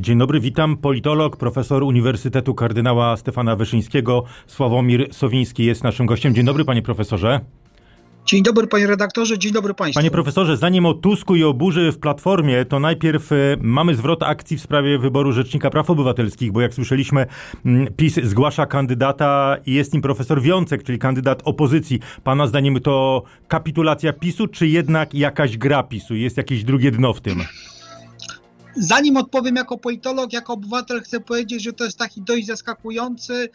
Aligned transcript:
Dzień 0.00 0.18
dobry, 0.18 0.40
witam. 0.40 0.76
Politolog, 0.76 1.36
profesor 1.36 1.82
Uniwersytetu 1.82 2.54
Kardynała 2.54 3.16
Stefana 3.16 3.56
Wyszyńskiego, 3.56 4.24
Sławomir 4.46 5.08
Sowiński 5.14 5.64
jest 5.64 5.84
naszym 5.84 6.06
gościem. 6.06 6.34
Dzień 6.34 6.44
dobry, 6.44 6.64
panie 6.64 6.82
profesorze. 6.82 7.40
Dzień 8.26 8.42
dobry 8.42 8.66
panie 8.66 8.86
redaktorze, 8.86 9.38
dzień 9.38 9.52
dobry 9.52 9.74
państwu. 9.74 9.98
Panie 9.98 10.10
profesorze, 10.10 10.56
zanim 10.56 10.86
o 10.86 10.94
Tusku 10.94 11.36
i 11.36 11.44
o 11.44 11.54
burzy 11.54 11.92
w 11.92 11.98
Platformie, 11.98 12.64
to 12.64 12.80
najpierw 12.80 13.32
e, 13.32 13.36
mamy 13.60 13.94
zwrot 13.94 14.22
akcji 14.22 14.56
w 14.56 14.60
sprawie 14.60 14.98
wyboru 14.98 15.32
Rzecznika 15.32 15.70
Praw 15.70 15.90
Obywatelskich, 15.90 16.52
bo 16.52 16.60
jak 16.60 16.74
słyszeliśmy, 16.74 17.26
mm, 17.64 17.94
PiS 17.96 18.14
zgłasza 18.22 18.66
kandydata 18.66 19.56
i 19.66 19.74
jest 19.74 19.92
nim 19.92 20.02
profesor 20.02 20.42
Wiącek, 20.42 20.82
czyli 20.82 20.98
kandydat 20.98 21.42
opozycji. 21.44 22.00
Pana 22.24 22.46
zdaniem 22.46 22.80
to 22.80 23.22
kapitulacja 23.48 24.12
PiSu, 24.12 24.48
czy 24.48 24.68
jednak 24.68 25.14
jakaś 25.14 25.56
gra 25.56 25.82
PiSu? 25.82 26.14
Jest 26.14 26.36
jakieś 26.36 26.64
drugie 26.64 26.90
dno 26.90 27.12
w 27.12 27.20
tym? 27.20 27.38
Zanim 28.78 29.16
odpowiem 29.16 29.56
jako 29.56 29.78
politolog, 29.78 30.32
jako 30.32 30.52
obywatel, 30.52 31.02
chcę 31.02 31.20
powiedzieć, 31.20 31.62
że 31.62 31.72
to 31.72 31.84
jest 31.84 31.98
taki 31.98 32.22
dość 32.22 32.46
zaskakujący, 32.46 33.48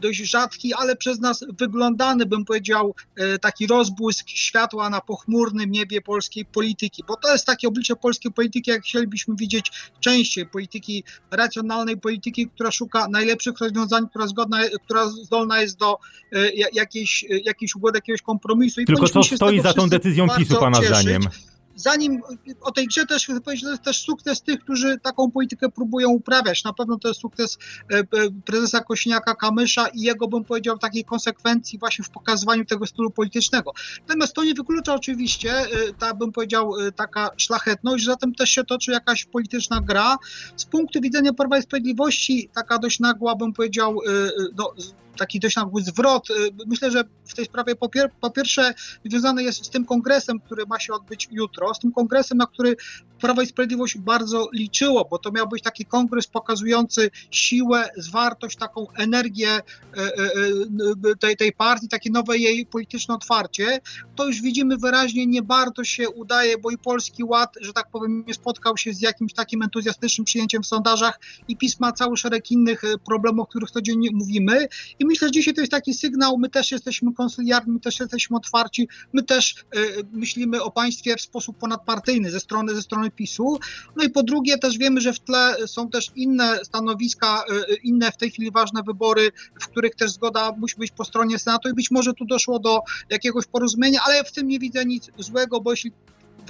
dość 0.00 0.18
rzadki, 0.18 0.74
ale 0.74 0.96
przez 0.96 1.20
nas 1.20 1.44
wyglądany, 1.58 2.26
bym 2.26 2.44
powiedział, 2.44 2.94
e, 3.16 3.38
taki 3.38 3.66
rozbłysk 3.66 4.28
światła 4.28 4.90
na 4.90 5.00
pochmurnym 5.00 5.70
niebie 5.70 6.00
polskiej 6.00 6.44
polityki, 6.44 7.04
bo 7.08 7.16
to 7.16 7.32
jest 7.32 7.46
takie 7.46 7.68
oblicze 7.68 7.96
polskiej 7.96 8.32
polityki, 8.32 8.70
jak 8.70 8.82
chcielibyśmy 8.82 9.34
widzieć 9.36 9.72
częściej, 10.00 10.46
polityki 10.46 11.04
racjonalnej, 11.30 11.96
polityki, 11.96 12.48
która 12.48 12.70
szuka 12.70 13.08
najlepszych 13.08 13.58
rozwiązań, 13.60 14.08
która, 14.08 14.26
zgodna, 14.26 14.58
która 14.84 15.08
zdolna 15.08 15.60
jest 15.60 15.78
do 15.78 15.98
e, 16.32 16.50
jakiejś, 16.72 17.24
e, 17.24 17.38
jakiejś 17.44 17.74
ugody, 17.74 17.98
jakiegoś 17.98 18.22
kompromisu. 18.22 18.80
I 18.80 18.84
Tylko 18.86 19.08
co 19.08 19.22
stoi 19.22 19.60
za 19.60 19.72
tą 19.72 19.88
decyzją 19.88 20.28
PiSu, 20.38 20.56
Pana 20.60 20.80
cieszyć. 20.80 20.96
zdaniem? 20.96 21.22
Zanim 21.80 22.22
o 22.60 22.72
tej 22.72 22.86
grze 22.86 23.06
też 23.06 23.24
chcę 23.24 23.40
powiedzieć, 23.40 23.64
to 23.64 23.70
jest 23.70 23.82
też 23.82 24.02
sukces 24.02 24.42
tych, 24.42 24.60
którzy 24.60 24.98
taką 24.98 25.30
politykę 25.30 25.68
próbują 25.68 26.08
uprawiać. 26.08 26.64
Na 26.64 26.72
pewno 26.72 26.98
to 26.98 27.08
jest 27.08 27.20
sukces 27.20 27.58
e, 27.92 27.98
e, 27.98 28.04
prezesa 28.44 28.80
Kośniaka 28.80 29.34
Kamysza 29.34 29.88
i 29.88 30.00
jego, 30.00 30.28
bym 30.28 30.44
powiedział, 30.44 30.78
takiej 30.78 31.04
konsekwencji 31.04 31.78
właśnie 31.78 32.04
w 32.04 32.10
pokazywaniu 32.10 32.64
tego 32.64 32.86
stylu 32.86 33.10
politycznego. 33.10 33.72
Natomiast 34.08 34.34
to 34.34 34.44
nie 34.44 34.54
wyklucza 34.54 34.94
oczywiście, 34.94 35.52
e, 35.52 35.66
ta, 35.98 36.14
bym 36.14 36.32
powiedział, 36.32 36.72
taka 36.96 37.30
szlachetność, 37.36 38.04
zatem 38.04 38.34
też 38.34 38.50
się 38.50 38.64
toczy 38.64 38.92
jakaś 38.92 39.24
polityczna 39.24 39.80
gra. 39.80 40.16
Z 40.56 40.64
punktu 40.64 41.00
widzenia 41.00 41.32
Prawa 41.32 41.58
i 41.58 41.62
Sprawiedliwości 41.62 42.48
taka 42.54 42.78
dość 42.78 43.00
nagła, 43.00 43.36
bym 43.36 43.52
powiedział, 43.52 43.98
no, 44.56 44.74
taki 45.20 45.40
dość 45.40 45.56
nagły 45.56 45.82
zwrot. 45.82 46.30
Y, 46.30 46.34
myślę, 46.66 46.90
że 46.90 47.04
w 47.24 47.34
tej 47.34 47.44
sprawie 47.44 47.76
po, 47.76 47.88
pier 47.88 48.10
po 48.20 48.30
pierwsze 48.30 48.74
związany 49.04 49.42
jest 49.42 49.64
z 49.64 49.70
tym 49.70 49.84
kongresem, 49.84 50.40
który 50.40 50.66
ma 50.66 50.80
się 50.80 50.92
odbyć 50.92 51.28
jutro, 51.30 51.74
z 51.74 51.78
tym 51.78 51.92
kongresem, 51.92 52.38
na 52.38 52.46
który 52.46 52.76
Prawo 53.20 53.42
i 53.42 53.46
Sprawiedliwość 53.46 53.98
bardzo 53.98 54.48
liczyło, 54.52 55.08
bo 55.10 55.18
to 55.18 55.32
miał 55.32 55.48
być 55.48 55.62
taki 55.62 55.84
kongres 55.84 56.26
pokazujący 56.26 57.10
siłę, 57.30 57.88
zwartość, 57.96 58.56
taką 58.56 58.86
energię 58.90 59.50
e, 59.50 59.60
e, 59.96 61.16
tej, 61.20 61.36
tej 61.36 61.52
partii, 61.52 61.88
takie 61.88 62.10
nowe 62.10 62.38
jej 62.38 62.66
polityczne 62.66 63.14
otwarcie. 63.14 63.80
To 64.16 64.26
już 64.26 64.42
widzimy 64.42 64.76
wyraźnie, 64.76 65.26
nie 65.26 65.42
bardzo 65.42 65.84
się 65.84 66.10
udaje, 66.10 66.58
bo 66.58 66.70
i 66.70 66.78
Polski 66.78 67.24
Ład, 67.24 67.54
że 67.60 67.72
tak 67.72 67.90
powiem, 67.90 68.24
nie 68.26 68.34
spotkał 68.34 68.76
się 68.76 68.92
z 68.92 69.00
jakimś 69.00 69.32
takim 69.32 69.62
entuzjastycznym 69.62 70.24
przyjęciem 70.24 70.62
w 70.62 70.66
sondażach 70.66 71.20
i 71.48 71.56
PiS 71.56 71.80
ma 71.80 71.92
cały 71.92 72.16
szereg 72.16 72.50
innych 72.50 72.82
problemów, 73.06 73.42
o 73.42 73.46
których 73.46 73.70
codziennie 73.70 74.08
mówimy. 74.12 74.68
I 74.98 75.04
myślę, 75.10 75.28
że 75.28 75.32
dzisiaj 75.32 75.54
to 75.54 75.60
jest 75.60 75.72
taki 75.72 75.94
sygnał, 75.94 76.38
my 76.38 76.48
też 76.48 76.70
jesteśmy 76.70 77.14
konsyliarni, 77.14 77.72
my 77.72 77.80
też 77.80 78.00
jesteśmy 78.00 78.36
otwarci, 78.36 78.88
my 79.12 79.22
też 79.22 79.64
myślimy 80.12 80.62
o 80.62 80.70
państwie 80.70 81.16
w 81.16 81.20
sposób 81.20 81.58
ponadpartyjny 81.58 82.30
ze 82.30 82.40
strony, 82.40 82.74
ze 82.74 82.82
strony 82.82 83.10
PiSu. 83.10 83.58
No 83.96 84.04
i 84.04 84.10
po 84.10 84.22
drugie 84.22 84.58
też 84.58 84.78
wiemy, 84.78 85.00
że 85.00 85.12
w 85.12 85.20
tle 85.20 85.56
są 85.66 85.88
też 85.88 86.10
inne 86.16 86.64
stanowiska, 86.64 87.44
y, 87.50 87.72
y, 87.72 87.76
inne 87.76 88.12
w 88.12 88.16
tej 88.16 88.30
chwili 88.30 88.50
ważne 88.50 88.82
wybory, 88.82 89.30
w 89.60 89.68
których 89.68 89.94
też 89.94 90.10
zgoda 90.10 90.52
musi 90.58 90.76
być 90.76 90.90
po 90.90 91.04
stronie 91.04 91.38
Senatu 91.38 91.68
i 91.68 91.74
być 91.74 91.90
może 91.90 92.14
tu 92.14 92.24
doszło 92.24 92.58
do 92.58 92.80
jakiegoś 93.10 93.46
porozumienia, 93.46 94.00
ale 94.06 94.24
w 94.24 94.32
tym 94.32 94.48
nie 94.48 94.58
widzę 94.58 94.84
nic 94.84 95.10
złego, 95.18 95.60
bo 95.60 95.70
jeśli 95.70 95.92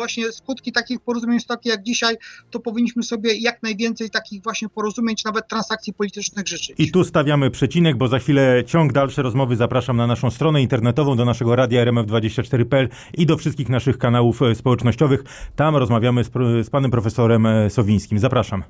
właśnie 0.01 0.33
skutki 0.33 0.73
takich 0.73 1.01
porozumień 1.01 1.41
są 1.41 1.47
takie 1.47 1.71
jak 1.71 1.83
dzisiaj, 1.83 2.17
to 2.51 2.61
powinniśmy 2.61 3.03
sobie 3.03 3.35
jak 3.35 3.63
najwięcej 3.63 4.11
takich 4.11 4.43
właśnie 4.43 4.69
porozumień, 4.69 5.17
czy 5.17 5.27
nawet 5.27 5.49
transakcji 5.49 5.93
politycznych 5.93 6.49
życzyć. 6.49 6.75
I 6.79 6.93
tu 6.93 7.05
stawiamy 7.05 7.51
przecinek, 7.51 7.97
bo 7.97 8.09
za 8.09 8.19
chwilę 8.19 8.65
ciąg 8.67 8.93
dalszy 8.93 9.23
rozmowy 9.23 9.57
zapraszam 9.57 9.97
na 9.97 10.07
naszą 10.07 10.31
stronę 10.31 10.63
internetową, 10.63 11.17
do 11.17 11.25
naszego 11.25 11.57
radia 11.57 11.85
RMF24.pl 11.85 12.89
i 13.15 13.27
do 13.27 13.37
wszystkich 13.37 13.69
naszych 13.69 13.99
kanałów 13.99 14.43
e, 14.43 14.55
społecznościowych. 14.55 15.25
Tam 15.57 15.77
rozmawiamy 15.77 16.25
z, 16.25 16.31
z 16.67 16.71
panem 16.71 16.91
profesorem 16.91 17.47
e, 17.47 17.71
Sowińskim. 17.71 18.19
Zapraszam. 18.19 18.63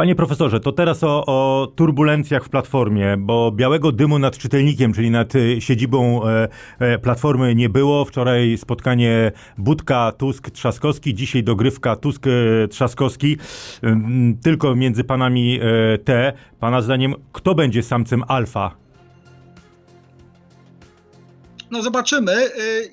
Panie 0.00 0.14
profesorze, 0.14 0.60
to 0.60 0.72
teraz 0.72 1.04
o, 1.04 1.26
o, 1.26 1.66
turbulencjach 1.74 2.44
w 2.44 2.48
platformie, 2.48 3.16
bo 3.18 3.52
białego 3.52 3.92
dymu 3.92 4.18
nad 4.18 4.38
czytelnikiem, 4.38 4.92
czyli 4.92 5.10
nad 5.10 5.34
y, 5.34 5.60
siedzibą 5.60 6.28
e, 6.28 6.48
e, 6.78 6.98
platformy 6.98 7.54
nie 7.54 7.68
było. 7.68 8.04
Wczoraj 8.04 8.58
spotkanie 8.58 9.32
Budka, 9.58 10.12
Tusk, 10.12 10.50
Trzaskowski, 10.50 11.14
dzisiaj 11.14 11.44
dogrywka 11.44 11.96
Tusk, 11.96 12.26
e, 12.26 12.68
Trzaskowski. 12.68 13.36
Tylko 14.42 14.74
między 14.76 15.04
panami 15.04 15.60
e, 15.62 15.98
te. 15.98 16.32
Pana 16.60 16.82
zdaniem, 16.82 17.14
kto 17.32 17.54
będzie 17.54 17.82
samcem 17.82 18.24
alfa? 18.28 18.76
No 21.70 21.82
zobaczymy. 21.82 22.32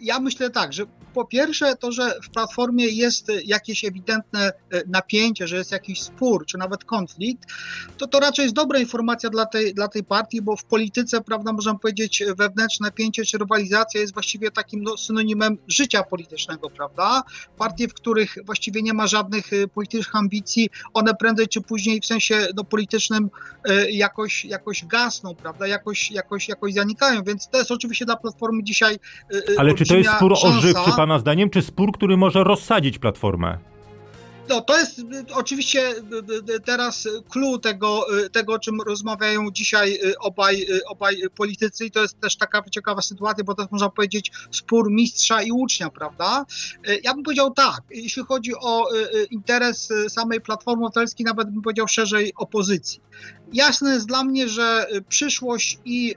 Ja 0.01 0.19
myślę 0.19 0.49
tak, 0.49 0.73
że 0.73 0.83
po 1.17 1.25
pierwsze 1.25 1.75
to, 1.75 1.91
że 1.91 2.19
w 2.23 2.29
Platformie 2.29 2.87
jest 2.87 3.31
jakieś 3.45 3.85
ewidentne 3.85 4.51
e, 4.71 4.81
napięcie, 4.87 5.47
że 5.47 5.57
jest 5.57 5.71
jakiś 5.71 6.01
spór, 6.01 6.45
czy 6.45 6.57
nawet 6.57 6.83
konflikt, 6.83 7.43
to 7.97 8.07
to 8.07 8.19
raczej 8.19 8.43
jest 8.43 8.55
dobra 8.55 8.79
informacja 8.79 9.29
dla 9.29 9.45
tej, 9.45 9.73
dla 9.73 9.87
tej 9.87 10.03
partii, 10.03 10.41
bo 10.41 10.55
w 10.55 10.65
polityce, 10.65 11.21
prawda, 11.21 11.53
można 11.53 11.75
powiedzieć, 11.75 12.23
wewnętrzne 12.37 12.87
napięcie 12.87 13.25
czy 13.25 13.37
rywalizacja 13.37 14.01
jest 14.01 14.13
właściwie 14.13 14.51
takim 14.51 14.83
no, 14.83 14.97
synonimem 14.97 15.57
życia 15.67 16.03
politycznego, 16.03 16.69
prawda? 16.69 17.23
Partie, 17.57 17.87
w 17.87 17.93
których 17.93 18.35
właściwie 18.45 18.81
nie 18.81 18.93
ma 18.93 19.07
żadnych 19.07 19.53
e, 19.53 19.67
politycznych 19.67 20.15
ambicji, 20.15 20.69
one 20.93 21.15
prędzej 21.15 21.47
czy 21.47 21.61
później 21.61 22.01
w 22.01 22.05
sensie 22.05 22.47
no, 22.55 22.63
politycznym 22.63 23.29
e, 23.65 23.91
jakoś, 23.91 24.45
jakoś 24.45 24.85
gasną, 24.85 25.35
prawda, 25.35 25.67
jakoś, 25.67 26.11
jakoś, 26.11 26.49
jakoś 26.49 26.73
zanikają, 26.73 27.23
więc 27.23 27.49
to 27.49 27.57
jest 27.57 27.71
oczywiście 27.71 28.05
dla 28.05 28.15
Platformy 28.15 28.63
dzisiaj 28.63 28.99
Ale 29.57 29.73
czy 29.73 29.85
to 29.85 29.95
jest 29.95 30.09
spór 30.09 30.33
ożywczy, 30.33 30.91
pan 30.97 31.06
Pana 31.07 31.19
zdaniem, 31.19 31.49
czy 31.49 31.61
spór, 31.61 31.91
który 31.91 32.17
może 32.17 32.43
rozsadzić 32.43 32.99
Platformę? 32.99 33.57
No, 34.49 34.61
to 34.61 34.79
jest 34.79 34.99
y, 34.99 35.03
oczywiście 35.33 35.91
y, 35.91 36.53
y, 36.55 36.59
teraz 36.59 37.07
clue 37.29 37.59
tego, 37.59 38.05
tego, 38.31 38.53
o 38.53 38.59
czym 38.59 38.81
rozmawiają 38.81 39.51
dzisiaj 39.51 39.99
obaj, 40.19 40.67
obaj 40.87 41.17
politycy 41.35 41.85
i 41.85 41.91
to 41.91 42.01
jest 42.01 42.19
też 42.19 42.37
taka 42.37 42.63
ciekawa 42.69 43.01
sytuacja, 43.01 43.43
bo 43.43 43.55
jest, 43.57 43.71
można 43.71 43.89
powiedzieć, 43.89 44.31
spór 44.51 44.91
mistrza 44.91 45.41
i 45.41 45.51
ucznia, 45.51 45.89
prawda? 45.89 46.45
Ja 47.03 47.13
bym 47.13 47.23
powiedział 47.23 47.53
tak, 47.53 47.81
jeśli 47.89 48.23
chodzi 48.23 48.51
o 48.55 48.89
interes 49.31 49.89
samej 50.07 50.41
Platformy 50.41 50.85
Obywatelskiej, 50.85 51.25
nawet 51.25 51.49
bym 51.49 51.61
powiedział 51.61 51.87
szerzej 51.87 52.33
opozycji. 52.35 53.01
Jasne 53.53 53.93
jest 53.93 54.07
dla 54.07 54.23
mnie, 54.23 54.47
że 54.47 54.87
przyszłość 55.09 55.79
i 55.85 56.15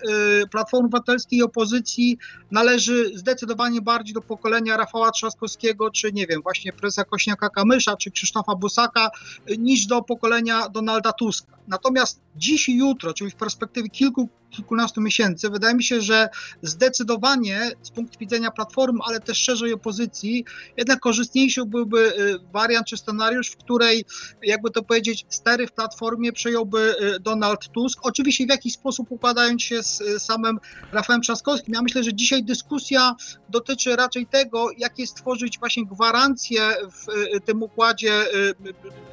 Platformy 0.50 0.86
Obywatelskiej 0.86 1.38
i 1.38 1.42
opozycji 1.42 2.18
należy 2.50 3.18
zdecydowanie 3.18 3.80
bardziej 3.80 4.14
do 4.14 4.20
pokolenia 4.20 4.76
Rafała 4.76 5.10
Trzaskowskiego, 5.10 5.90
czy 5.90 6.12
nie 6.12 6.26
wiem, 6.26 6.42
właśnie 6.42 6.72
prezesa 6.72 7.02
Kośniaka-Kamysza, 7.02 7.96
czy 7.96 8.10
Krzysztofa 8.20 8.54
Bosaka, 8.54 9.10
niż 9.58 9.86
do 9.86 10.02
pokolenia 10.02 10.68
Donalda 10.68 11.12
Tuska. 11.12 11.56
Natomiast 11.68 12.20
dziś 12.36 12.68
i 12.68 12.76
jutro, 12.76 13.14
czyli 13.14 13.30
w 13.30 13.34
perspektywie 13.34 13.88
kilku, 13.88 14.28
kilkunastu 14.50 15.00
miesięcy, 15.00 15.50
wydaje 15.50 15.74
mi 15.74 15.84
się, 15.84 16.00
że 16.00 16.28
zdecydowanie 16.62 17.70
z 17.82 17.90
punktu 17.90 18.18
widzenia 18.18 18.50
Platformy, 18.50 18.98
ale 19.04 19.20
też 19.20 19.38
szerzej 19.38 19.72
opozycji, 19.72 20.44
jednak 20.76 21.00
korzystniejszy 21.00 21.64
byłby 21.64 22.18
y, 22.18 22.38
wariant 22.52 22.86
czy 22.86 22.96
scenariusz, 22.96 23.50
w 23.50 23.56
której, 23.56 24.04
jakby 24.42 24.70
to 24.70 24.82
powiedzieć, 24.82 25.26
stery 25.28 25.66
w 25.66 25.72
Platformie 25.72 26.32
przejąłby 26.32 26.94
y, 27.16 27.20
Donald 27.20 27.68
Tusk. 27.68 27.98
Oczywiście 28.02 28.46
w 28.46 28.48
jakiś 28.48 28.72
sposób 28.72 29.12
układając 29.12 29.62
się 29.62 29.82
z 29.82 30.00
y, 30.00 30.20
samym 30.20 30.58
Rafałem 30.92 31.22
Trzaskowskim. 31.22 31.74
Ja 31.74 31.82
myślę, 31.82 32.04
że 32.04 32.14
dzisiaj 32.14 32.44
dyskusja 32.44 33.16
dotyczy 33.48 33.96
raczej 33.96 34.26
tego, 34.26 34.68
jakie 34.78 35.06
stworzyć 35.06 35.58
właśnie 35.58 35.86
gwarancje 35.86 36.60
w 36.92 37.06
tym 37.44 37.62
układzie 37.62 38.24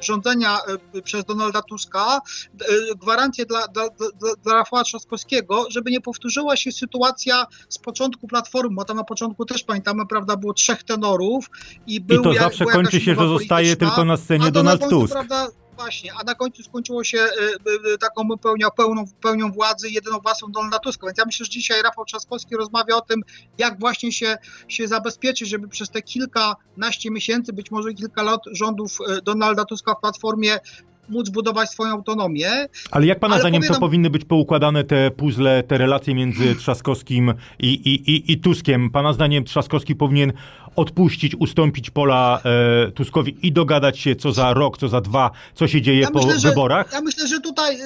rządzenia 0.00 0.58
przez 1.04 1.24
Donalda 1.24 1.62
Tuska, 1.62 2.20
gwarancje 3.08 3.46
dla, 3.46 3.68
dla, 3.68 3.88
dla, 3.88 4.08
dla 4.42 4.54
Rafała 4.54 4.84
Trzaskowskiego, 4.84 5.66
żeby 5.70 5.90
nie 5.90 6.00
powtórzyła 6.00 6.56
się 6.56 6.72
sytuacja 6.72 7.46
z 7.68 7.78
początku 7.78 8.28
Platformy, 8.28 8.74
bo 8.76 8.84
tam 8.84 8.96
na 8.96 9.04
początku 9.04 9.44
też 9.44 9.64
pamiętamy, 9.64 10.06
prawda, 10.06 10.36
było 10.36 10.52
trzech 10.52 10.82
tenorów 10.82 11.50
i 11.86 12.00
był 12.00 12.20
I 12.20 12.24
to 12.24 12.34
zawsze 12.34 12.64
kończy 12.64 13.00
się, 13.00 13.14
że 13.14 13.28
zostaje 13.28 13.76
tylko 13.76 14.04
na 14.04 14.16
scenie 14.16 14.50
Donald 14.50 14.88
Tusk. 14.90 15.12
Prawda, 15.12 15.48
właśnie, 15.76 16.12
a 16.20 16.24
na 16.24 16.34
końcu 16.34 16.62
skończyło 16.62 17.04
się 17.04 17.18
taką 18.00 18.38
pełnią, 18.38 18.68
pełną, 18.76 19.04
pełnią 19.20 19.52
władzy 19.52 19.90
jedyną 19.90 20.18
własną 20.18 20.52
Donalda 20.52 20.78
Tuska. 20.78 21.06
Więc 21.06 21.18
ja 21.18 21.24
myślę, 21.24 21.46
że 21.46 21.50
dzisiaj 21.50 21.82
Rafał 21.82 22.04
Trzaskowski 22.04 22.56
rozmawia 22.56 22.96
o 22.96 23.00
tym, 23.00 23.22
jak 23.58 23.80
właśnie 23.80 24.12
się, 24.12 24.38
się 24.68 24.88
zabezpieczyć, 24.88 25.48
żeby 25.48 25.68
przez 25.68 25.90
te 25.90 26.02
kilkanaście 26.02 27.10
miesięcy, 27.10 27.52
być 27.52 27.70
może 27.70 27.94
kilka 27.94 28.22
lat 28.22 28.40
rządów 28.52 28.98
Donalda 29.24 29.64
Tuska 29.64 29.94
w 29.94 30.00
Platformie 30.00 30.58
móc 31.08 31.30
budować 31.30 31.70
swoją 31.70 31.92
autonomię. 31.92 32.50
Ale 32.90 33.06
jak 33.06 33.18
pana 33.18 33.34
Ale 33.34 33.40
zdaniem 33.40 33.62
to 33.62 33.80
powinny 33.80 34.10
być 34.10 34.24
poukładane 34.24 34.84
te 34.84 35.10
puzzle, 35.10 35.62
te 35.62 35.78
relacje 35.78 36.14
między 36.14 36.54
Trzaskowskim 36.60 37.34
i, 37.58 37.68
i, 37.68 38.10
i, 38.10 38.32
i 38.32 38.38
Tuskiem? 38.38 38.90
Pana 38.90 39.12
zdaniem 39.12 39.44
Trzaskowski 39.44 39.94
powinien 39.94 40.32
odpuścić, 40.76 41.34
ustąpić 41.34 41.90
pola 41.90 42.40
e, 42.44 42.92
Tuskowi 42.92 43.46
i 43.46 43.52
dogadać 43.52 43.98
się 43.98 44.16
co 44.16 44.32
za 44.32 44.54
rok, 44.54 44.78
co 44.78 44.88
za 44.88 45.00
dwa, 45.00 45.30
co 45.54 45.68
się 45.68 45.82
dzieje 45.82 46.00
ja 46.00 46.10
po 46.10 46.26
myślę, 46.26 46.50
wyborach? 46.50 46.90
Że, 46.90 46.96
ja 46.96 47.02
myślę, 47.02 47.26
że 47.26 47.40
tutaj 47.40 47.76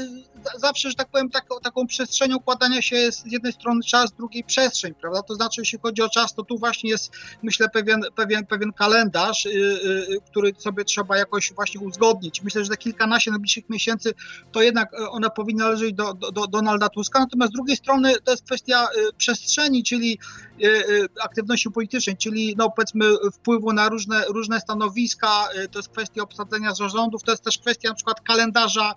zawsze, 0.57 0.89
że 0.89 0.95
tak 0.95 1.09
powiem, 1.09 1.31
tak, 1.31 1.45
taką 1.63 1.87
przestrzenią 1.87 2.37
układania 2.37 2.83
się 2.83 2.97
jest 2.97 3.21
z 3.21 3.33
jednej 3.33 3.53
strony 3.53 3.83
czas, 3.83 4.11
z 4.11 4.13
drugiej 4.13 4.45
przestrzeń, 4.45 4.95
prawda? 4.95 5.23
To 5.23 5.35
znaczy, 5.35 5.61
jeśli 5.61 5.79
chodzi 5.79 6.03
o 6.03 6.09
czas, 6.09 6.35
to 6.35 6.43
tu 6.43 6.59
właśnie 6.59 6.91
jest, 6.91 7.13
myślę, 7.43 7.69
pewien, 7.69 8.01
pewien, 8.15 8.47
pewien 8.47 8.73
kalendarz, 8.73 9.45
yy, 9.45 9.53
yy, 9.53 10.21
który 10.27 10.53
sobie 10.59 10.85
trzeba 10.85 11.17
jakoś 11.17 11.53
właśnie 11.53 11.81
uzgodnić. 11.81 12.43
Myślę, 12.43 12.65
że 12.65 12.71
te 12.71 12.77
kilkanaście 12.77 13.31
najbliższych 13.31 13.69
miesięcy 13.69 14.15
to 14.53 14.63
jednak 14.63 14.95
y, 14.95 15.11
one 15.11 15.31
powinny 15.31 15.65
należeć 15.65 15.95
do, 15.95 16.15
do, 16.15 16.33
do 16.33 16.47
Donalda 16.47 16.89
Tuska, 16.89 17.19
natomiast 17.19 17.53
z 17.53 17.55
drugiej 17.55 17.77
strony 17.77 18.15
to 18.25 18.31
jest 18.31 18.45
kwestia 18.45 18.87
y, 18.97 19.13
przestrzeni, 19.17 19.85
czyli 19.85 20.19
y, 20.63 21.07
aktywności 21.23 21.71
politycznej, 21.71 22.17
czyli 22.17 22.55
no 22.59 22.71
powiedzmy 22.71 23.05
wpływu 23.33 23.73
na 23.73 23.89
różne, 23.89 24.25
różne 24.25 24.61
stanowiska, 24.61 25.49
to 25.71 25.79
jest 25.79 25.89
kwestia 25.89 26.23
obsadzenia 26.23 26.75
zarządów, 26.75 27.23
to 27.23 27.31
jest 27.31 27.45
też 27.45 27.59
kwestia 27.59 27.89
na 27.89 27.95
przykład 27.95 28.21
kalendarza 28.21 28.95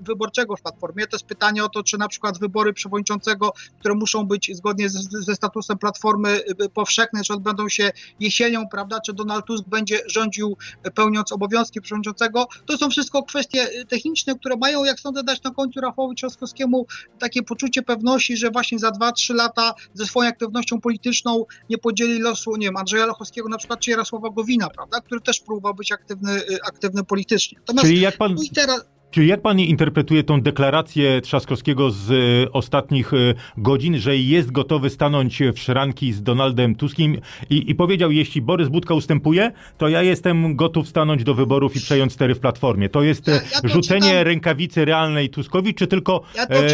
wyborczego 0.00 0.56
w 0.56 0.62
Platformie. 0.64 1.06
To 1.06 1.16
jest 1.16 1.26
pytanie 1.26 1.64
o 1.64 1.68
to, 1.68 1.82
czy 1.82 1.98
na 1.98 2.08
przykład 2.08 2.38
wybory 2.38 2.72
przewodniczącego, 2.72 3.52
które 3.78 3.94
muszą 3.94 4.24
być 4.24 4.50
zgodnie 4.56 4.88
z, 4.88 5.10
ze 5.10 5.34
statusem 5.34 5.78
Platformy 5.78 6.40
y, 6.64 6.68
powszechnej, 6.68 7.22
czy 7.22 7.32
odbędą 7.32 7.68
się 7.68 7.90
jesienią, 8.20 8.68
prawda, 8.68 9.00
czy 9.00 9.12
Donald 9.12 9.46
Tusk 9.46 9.68
będzie 9.68 10.00
rządził 10.06 10.56
y, 10.86 10.90
pełniąc 10.90 11.32
obowiązki 11.32 11.80
przewodniczącego. 11.80 12.46
To 12.66 12.78
są 12.78 12.90
wszystko 12.90 13.22
kwestie 13.22 13.80
y, 13.80 13.84
techniczne, 13.84 14.34
które 14.34 14.56
mają, 14.56 14.84
jak 14.84 15.00
sądzę, 15.00 15.22
dać 15.22 15.42
na 15.42 15.50
końcu 15.50 15.80
Rafałowi 15.80 16.16
Trzaskowskiemu 16.16 16.86
takie 17.18 17.42
poczucie 17.42 17.82
pewności, 17.82 18.36
że 18.36 18.50
właśnie 18.50 18.78
za 18.78 18.90
2-3 18.90 19.34
lata 19.34 19.74
ze 19.94 20.06
swoją 20.06 20.28
aktywnością 20.28 20.80
polityczną 20.80 21.44
nie 21.70 21.78
podzieli 21.78 22.18
losu, 22.18 22.56
nie 22.56 22.66
wiem, 22.66 22.76
Andrzeja 22.76 23.06
Lochowskiego 23.06 23.48
na 23.48 23.58
przykład, 23.58 23.80
czy 23.80 23.90
Jarosława 23.90 24.30
Gowina, 24.30 24.70
prawda, 24.70 25.00
który 25.00 25.20
też 25.20 25.40
próbował 25.40 25.74
być 25.74 25.92
aktywny, 25.92 26.42
aktywny 26.68 27.04
politycznie. 27.04 27.58
Natomiast 27.58 27.86
Czyli 27.86 28.00
jak 28.00 28.16
pan... 28.16 28.36
Teraz, 28.54 28.93
Czyli 29.14 29.28
jak 29.28 29.42
pan 29.42 29.60
interpretuje 29.60 30.24
tą 30.24 30.40
deklarację 30.40 31.20
Trzaskowskiego 31.20 31.90
z 31.90 32.10
y, 32.10 32.52
ostatnich 32.52 33.12
y, 33.12 33.34
godzin, 33.56 33.98
że 33.98 34.16
jest 34.16 34.52
gotowy 34.52 34.90
stanąć 34.90 35.42
w 35.54 35.58
szranki 35.58 36.12
z 36.12 36.22
Donaldem 36.22 36.74
Tuskiem 36.74 37.16
i, 37.50 37.70
i, 37.70 37.74
powiedział, 37.74 38.12
jeśli 38.12 38.42
Borys 38.42 38.68
Budka 38.68 38.94
ustępuje, 38.94 39.52
to 39.78 39.88
ja 39.88 40.02
jestem 40.02 40.56
gotów 40.56 40.88
stanąć 40.88 41.24
do 41.24 41.34
wyborów 41.34 41.76
i 41.76 41.80
przejąć 41.80 42.12
stery 42.12 42.34
w 42.34 42.40
Platformie. 42.40 42.88
To 42.88 43.02
jest 43.02 43.26
ja, 43.26 43.34
ja 43.34 43.60
to 43.62 43.68
rzucenie 43.68 44.10
czytam. 44.10 44.24
rękawicy 44.24 44.84
realnej 44.84 45.30
Tuskowi, 45.30 45.74
czy 45.74 45.86
tylko 45.86 46.22
ja 46.34 46.46
e, 46.46 46.68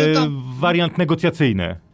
wariant 0.60 0.98
negocjacyjny? 0.98 1.89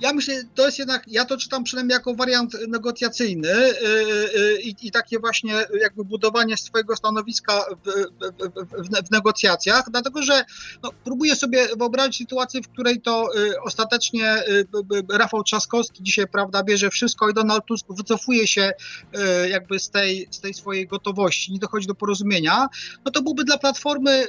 Ja 0.00 0.12
myślę, 0.12 0.42
to 0.54 0.66
jest 0.66 0.78
jednak, 0.78 1.02
ja 1.06 1.24
to 1.24 1.36
czytam 1.36 1.64
przynajmniej 1.64 1.94
jako 1.94 2.14
wariant 2.14 2.56
negocjacyjny 2.68 3.48
yy, 3.48 4.40
yy, 4.40 4.60
i 4.60 4.90
takie 4.90 5.18
właśnie 5.18 5.54
jakby 5.80 6.04
budowanie 6.04 6.56
swojego 6.56 6.96
stanowiska 6.96 7.64
w, 7.84 7.90
w, 9.02 9.08
w, 9.08 9.10
negocjacjach, 9.10 9.84
dlatego 9.90 10.22
że 10.22 10.44
no, 10.82 10.90
próbuję 11.04 11.36
sobie 11.36 11.68
wyobrazić 11.76 12.16
sytuację, 12.18 12.62
w 12.62 12.68
której 12.68 13.00
to 13.00 13.28
ostatecznie 13.62 14.42
Rafał 15.12 15.42
Trzaskowski 15.42 16.02
dzisiaj, 16.02 16.26
prawda, 16.28 16.62
bierze 16.62 16.90
wszystko 16.90 17.28
i 17.28 17.34
Donald 17.34 17.64
Tusk 17.64 17.86
wycofuje 17.90 18.46
się 18.46 18.72
jakby 19.50 19.78
z 19.78 19.90
tej, 19.90 20.28
z 20.30 20.40
tej 20.40 20.54
swojej 20.54 20.86
gotowości, 20.86 21.52
nie 21.52 21.58
dochodzi 21.58 21.86
do 21.86 21.94
porozumienia, 21.94 22.66
no 23.04 23.10
to 23.10 23.22
byłby 23.22 23.44
dla 23.44 23.58
Platformy 23.58 24.26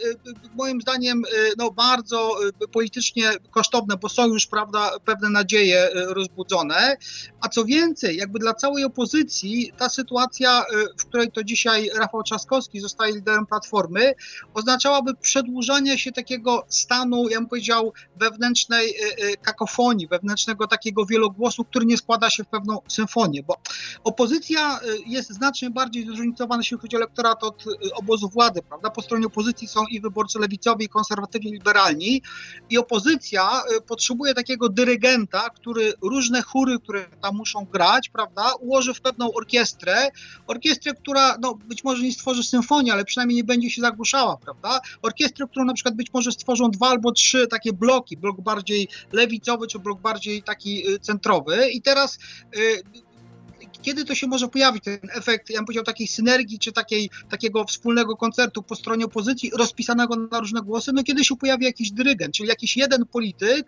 moim 0.56 0.81
zdaniem 0.81 1.24
no, 1.57 1.71
bardzo 1.71 2.36
politycznie 2.71 3.31
kosztowne, 3.51 3.98
bo 3.98 4.10
są 4.10 4.27
już, 4.27 4.48
prawda, 4.48 4.92
pewne 5.06 5.30
nadzieje, 5.30 5.58
e, 5.67 5.89
rozbudzone. 5.94 6.97
A 7.41 7.50
co 7.50 7.65
więcej, 7.65 8.17
jakby 8.17 8.39
dla 8.39 8.53
całej 8.53 8.83
opozycji 8.83 9.71
ta 9.77 9.89
sytuacja, 9.89 10.61
e, 10.61 10.63
w 10.97 11.06
której 11.06 11.31
to 11.31 11.44
dzisiaj 11.44 11.89
Rafał 12.00 12.23
Trzaskowski 12.23 12.79
zostaje 12.79 13.13
liderem 13.13 13.45
Platformy, 13.45 14.13
oznaczałaby 14.53 15.15
przedłużanie 15.15 15.97
się 15.97 16.11
takiego 16.11 16.65
stanu, 16.69 17.29
ja 17.29 17.39
bym 17.39 17.50
powiedział, 17.50 17.94
wewnętrznej 18.15 18.89
e, 18.89 19.38
kakofonii, 19.38 20.07
wewnętrznego 20.07 20.67
takiego 20.67 21.06
wielogłosu, 21.06 21.65
który 21.65 21.85
nie 21.85 21.97
składa 21.97 22.29
się 22.29 22.44
w 22.44 22.47
pewną 22.47 22.79
symfonię, 22.88 23.44
bo 23.44 23.57
opozycja 24.03 24.79
jest 25.06 25.29
znacznie 25.29 25.69
bardziej 25.69 26.06
zróżnicowana, 26.06 26.59
jeśli 26.59 26.77
chodzi 26.77 26.95
o 26.95 27.00
elektorat 27.00 27.44
od 27.44 27.63
obozu 27.94 28.29
władzy, 28.29 28.61
prawda? 28.69 28.89
Po 28.89 29.01
stronie 29.01 29.25
opozycji 29.25 29.67
są 29.67 29.85
i 29.91 30.01
wyborcy 30.01 30.39
lewicowi, 30.39 30.85
i 30.85 30.89
konserwatywni, 30.89 31.51
liberalni 31.51 32.21
i 32.69 32.77
opozycja 32.77 33.63
potrzebuje 33.88 34.33
takiego 34.33 34.69
dyrygenta, 34.69 35.49
który 35.50 35.94
różne 36.01 36.42
chóry, 36.42 36.80
które 36.80 37.06
tam 37.22 37.36
muszą 37.36 37.66
grać, 37.66 38.10
prawda, 38.10 38.54
ułoży 38.60 38.94
w 38.94 39.01
pewną 39.01 39.34
orkiestrę, 39.34 40.10
orkiestrę, 40.48 40.94
która 40.94 41.38
no, 41.42 41.56
być 41.56 41.84
może 41.84 42.04
nie 42.04 42.13
stworzy 42.13 42.44
symfonii, 42.44 42.92
ale 42.92 43.06
przynajmniej 43.06 43.36
nie 43.36 43.44
będzie 43.44 43.69
się 43.69 43.81
zagłuszała, 43.81 44.38
prawda, 44.38 44.80
orkiestrę, 45.01 45.48
którą 45.48 45.66
na 45.66 45.74
przykład 45.74 45.96
być 45.96 46.13
może 46.13 46.31
stworzą 46.31 46.72
dwa 46.72 46.88
albo 46.88 47.12
trzy 47.12 47.48
takie 47.48 47.74
bloki, 47.74 48.18
blok 48.18 48.42
bardziej 48.42 48.88
lewicowy, 49.12 49.68
czy 49.68 49.80
blok 49.80 50.01
bardziej 50.01 50.44
taki 50.44 50.90
y, 50.90 51.00
centrowy. 51.00 51.69
I 51.72 51.81
teraz 51.81 52.19
y, 52.56 52.84
kiedy 53.81 54.06
to 54.06 54.15
się 54.15 54.27
może 54.27 54.47
pojawić, 54.47 54.83
ten 54.83 55.00
efekt, 55.13 55.50
ja 55.50 55.57
bym 55.57 55.65
powiedział, 55.65 55.83
takiej 55.83 56.07
synergii, 56.07 56.59
czy 56.59 56.71
takiej, 56.71 57.09
takiego 57.29 57.65
wspólnego 57.65 58.15
koncertu 58.15 58.63
po 58.63 58.75
stronie 58.75 59.06
opozycji, 59.06 59.51
rozpisanego 59.57 60.15
na 60.15 60.39
różne 60.39 60.61
głosy, 60.61 60.94
no 60.94 61.03
kiedy 61.03 61.25
się 61.25 61.35
pojawi 61.35 61.65
jakiś 61.65 61.91
dyrygent, 61.91 62.35
czyli 62.35 62.50
jakiś 62.50 62.77
jeden 62.77 63.06
polityk, 63.06 63.67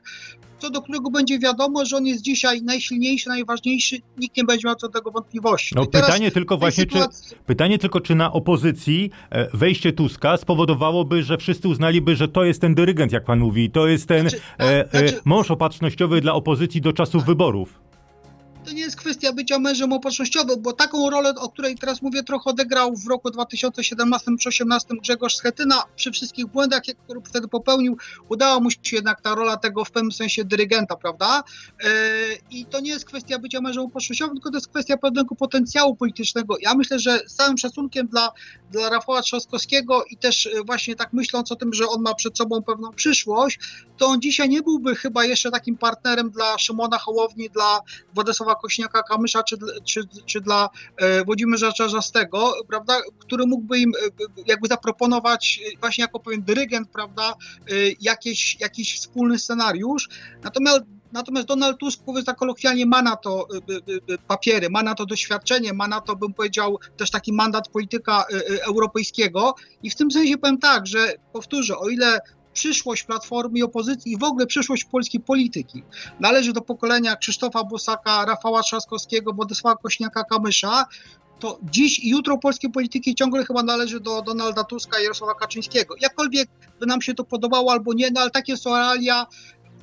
co 0.60 0.70
do 0.70 0.82
którego 0.82 1.12
będzie 1.12 1.40
wiadomo, 1.40 1.86
że 1.86 1.98
on 1.98 2.06
jest 2.06 2.22
dzisiaj 2.22 2.62
najsilniejszy, 2.62 3.30
najważniejszy, 3.30 3.98
nikt 4.18 4.38
nie 4.38 4.44
będzie 4.44 4.68
miał 4.68 4.76
co 4.76 4.88
do 4.88 4.94
tego 4.94 5.12
wątpliwości. 5.12 5.76
No, 5.76 5.86
pytanie 5.86 6.32
tylko 6.32 6.58
właśnie, 6.58 6.84
sytuacji... 6.84 7.30
czy, 7.30 7.44
pytanie 7.46 7.80
tylko, 7.80 8.02
czy 8.02 8.16
na 8.16 8.34
opozycji 8.34 9.12
e, 9.30 9.58
wejście 9.58 9.94
Tuska 9.94 10.38
spowodowałoby, 10.38 11.24
że 11.24 11.38
wszyscy 11.38 11.68
uznaliby, 11.68 12.16
że 12.16 12.28
to 12.28 12.44
jest 12.44 12.62
ten 12.62 12.76
dyrygent, 12.76 13.12
jak 13.12 13.26
pan 13.26 13.40
mówi, 13.40 13.72
to 13.72 13.88
jest 13.88 14.08
ten 14.08 14.30
znaczy, 14.30 14.44
e, 14.60 14.94
e, 14.94 15.00
znaczy... 15.00 15.22
mąż 15.26 15.52
opatrznościowy 15.52 16.22
dla 16.22 16.34
opozycji 16.34 16.82
do 16.82 16.94
czasów 16.94 17.26
wyborów 17.26 17.91
to 18.66 18.72
nie 18.72 18.82
jest 18.82 18.96
kwestia 18.96 19.34
bycia 19.34 19.60
mężem 19.60 19.94
opatrznościowym, 19.94 20.62
bo 20.62 20.74
taką 20.74 21.10
rolę, 21.10 21.34
o 21.36 21.50
której 21.50 21.76
teraz 21.76 22.02
mówię, 22.02 22.24
trochę 22.24 22.50
odegrał 22.50 22.96
w 22.96 23.08
roku 23.08 23.32
2017 23.32 24.26
czy 24.26 24.32
2018 24.32 24.88
Grzegorz 25.02 25.36
Schetyna. 25.36 25.84
Przy 25.96 26.12
wszystkich 26.12 26.46
błędach, 26.46 26.82
które 27.04 27.22
wtedy 27.26 27.48
popełnił, 27.48 27.98
udało 28.30 28.60
mu 28.60 28.72
się 28.72 28.78
jednak 28.92 29.22
ta 29.22 29.36
rola 29.36 29.58
tego 29.58 29.86
w 29.86 29.92
pewnym 29.92 30.12
sensie 30.12 30.46
dyrygenta, 30.46 30.96
prawda? 30.96 31.44
E, 31.84 31.90
I 32.52 32.66
to 32.66 32.80
nie 32.80 32.90
jest 32.90 33.06
kwestia 33.06 33.40
bycia 33.40 33.62
mężem 33.62 33.84
opatrznościowym, 33.84 34.36
tylko 34.36 34.50
to 34.50 34.58
jest 34.58 34.68
kwestia 34.68 34.98
pewnego 34.98 35.36
potencjału 35.36 35.96
politycznego. 35.96 36.56
Ja 36.62 36.74
myślę, 36.74 37.00
że 37.00 37.20
z 37.28 37.36
całym 37.36 37.58
szacunkiem 37.58 38.08
dla, 38.08 38.32
dla 38.72 38.90
Rafała 38.90 39.22
Trzaskowskiego 39.22 40.06
i 40.06 40.18
też 40.18 40.48
e, 40.48 40.64
właśnie 40.66 40.96
tak 40.96 41.14
myśląc 41.14 41.52
o 41.52 41.56
tym, 41.56 41.74
że 41.74 41.88
on 41.88 42.02
ma 42.02 42.16
przed 42.16 42.38
sobą 42.38 42.64
pewną 42.64 42.92
przyszłość, 42.92 43.60
to 43.98 44.08
on 44.08 44.22
dzisiaj 44.22 44.50
nie 44.50 44.62
byłby 44.62 44.96
chyba 44.96 45.26
jeszcze 45.26 45.52
takim 45.52 45.78
partnerem 45.78 46.32
dla 46.32 46.58
Szymona 46.58 46.98
Hołowni, 46.98 47.50
dla 47.50 47.80
Władysława 48.14 48.51
Władysława 48.52 48.56
Kośniaka-Kamysza 48.56 49.44
czy, 49.44 49.58
czy, 49.84 50.02
czy 50.26 50.42
dla 50.42 50.70
e, 50.98 51.26
Włodzimierza 51.26 51.72
Czarzastego, 51.72 52.54
prawda, 52.68 52.94
który 53.20 53.46
mógłby 53.46 53.80
im 53.80 53.92
e, 53.96 54.44
jakby 54.48 54.68
zaproponować 54.68 55.60
e, 55.66 55.80
właśnie 55.80 56.02
jako 56.02 56.20
pewien 56.20 56.44
dyrygent, 56.44 56.90
prawda, 56.90 57.34
jakieś, 58.02 58.58
jakiś 58.60 58.96
wspólny 58.96 59.40
scenariusz. 59.40 60.10
Natomiast 60.44 60.82
Natomiast 61.14 61.48
Donald 61.48 61.78
Tusk, 61.78 62.08
mówiąc 62.08 62.26
tak 62.26 62.38
kolokwialnie, 62.38 62.86
ma 62.86 63.02
na 63.02 63.16
to 63.16 63.48
papiery, 64.28 64.70
ma 64.70 64.84
na 64.84 64.96
to 64.96 65.06
doświadczenie, 65.06 65.74
ma 65.74 65.88
na 65.88 66.02
to, 66.02 66.16
bym 66.16 66.34
powiedział, 66.34 66.80
też 66.98 67.12
taki 67.12 67.34
mandat 67.34 67.70
polityka 67.70 68.26
europejskiego. 68.68 69.56
I 69.84 69.90
w 69.90 69.96
tym 69.96 70.12
sensie 70.12 70.38
powiem 70.38 70.58
tak, 70.58 70.88
że 70.88 71.14
powtórzę, 71.34 71.78
o 71.78 71.90
ile 71.90 72.20
przyszłość 72.54 73.04
Platformy 73.04 73.60
i 73.60 73.64
opozycji 73.64 74.12
i 74.12 74.18
w 74.18 74.24
ogóle 74.24 74.46
przyszłość 74.46 74.86
polskiej 74.86 75.22
polityki. 75.22 75.84
Należy 76.20 76.54
do 76.54 76.62
pokolenia 76.62 77.16
Krzysztofa 77.16 77.64
Bosaka, 77.64 78.26
Rafała 78.26 78.62
Trzaskowskiego, 78.62 79.34
Władysława 79.34 79.78
Kośniaka-Kamysza, 79.84 80.86
to 81.40 81.60
dziś 81.64 82.00
i 82.00 82.10
jutro 82.10 82.38
polskiej 82.38 82.72
polityki 82.72 83.16
ciągle 83.16 83.46
chyba 83.46 83.64
należy 83.64 84.00
do 84.00 84.22
Donalda 84.22 84.64
Tuska 84.64 85.00
i 85.00 85.04
Jarosława 85.04 85.34
Kaczyńskiego. 85.34 85.96
Jakkolwiek 86.02 86.50
by 86.80 86.86
nam 86.86 87.02
się 87.02 87.14
to 87.14 87.24
podobało 87.24 87.72
albo 87.72 87.94
nie, 87.94 88.12
no 88.12 88.22
ale 88.22 88.32
takie 88.32 88.58
są 88.58 88.76
realia 88.76 89.26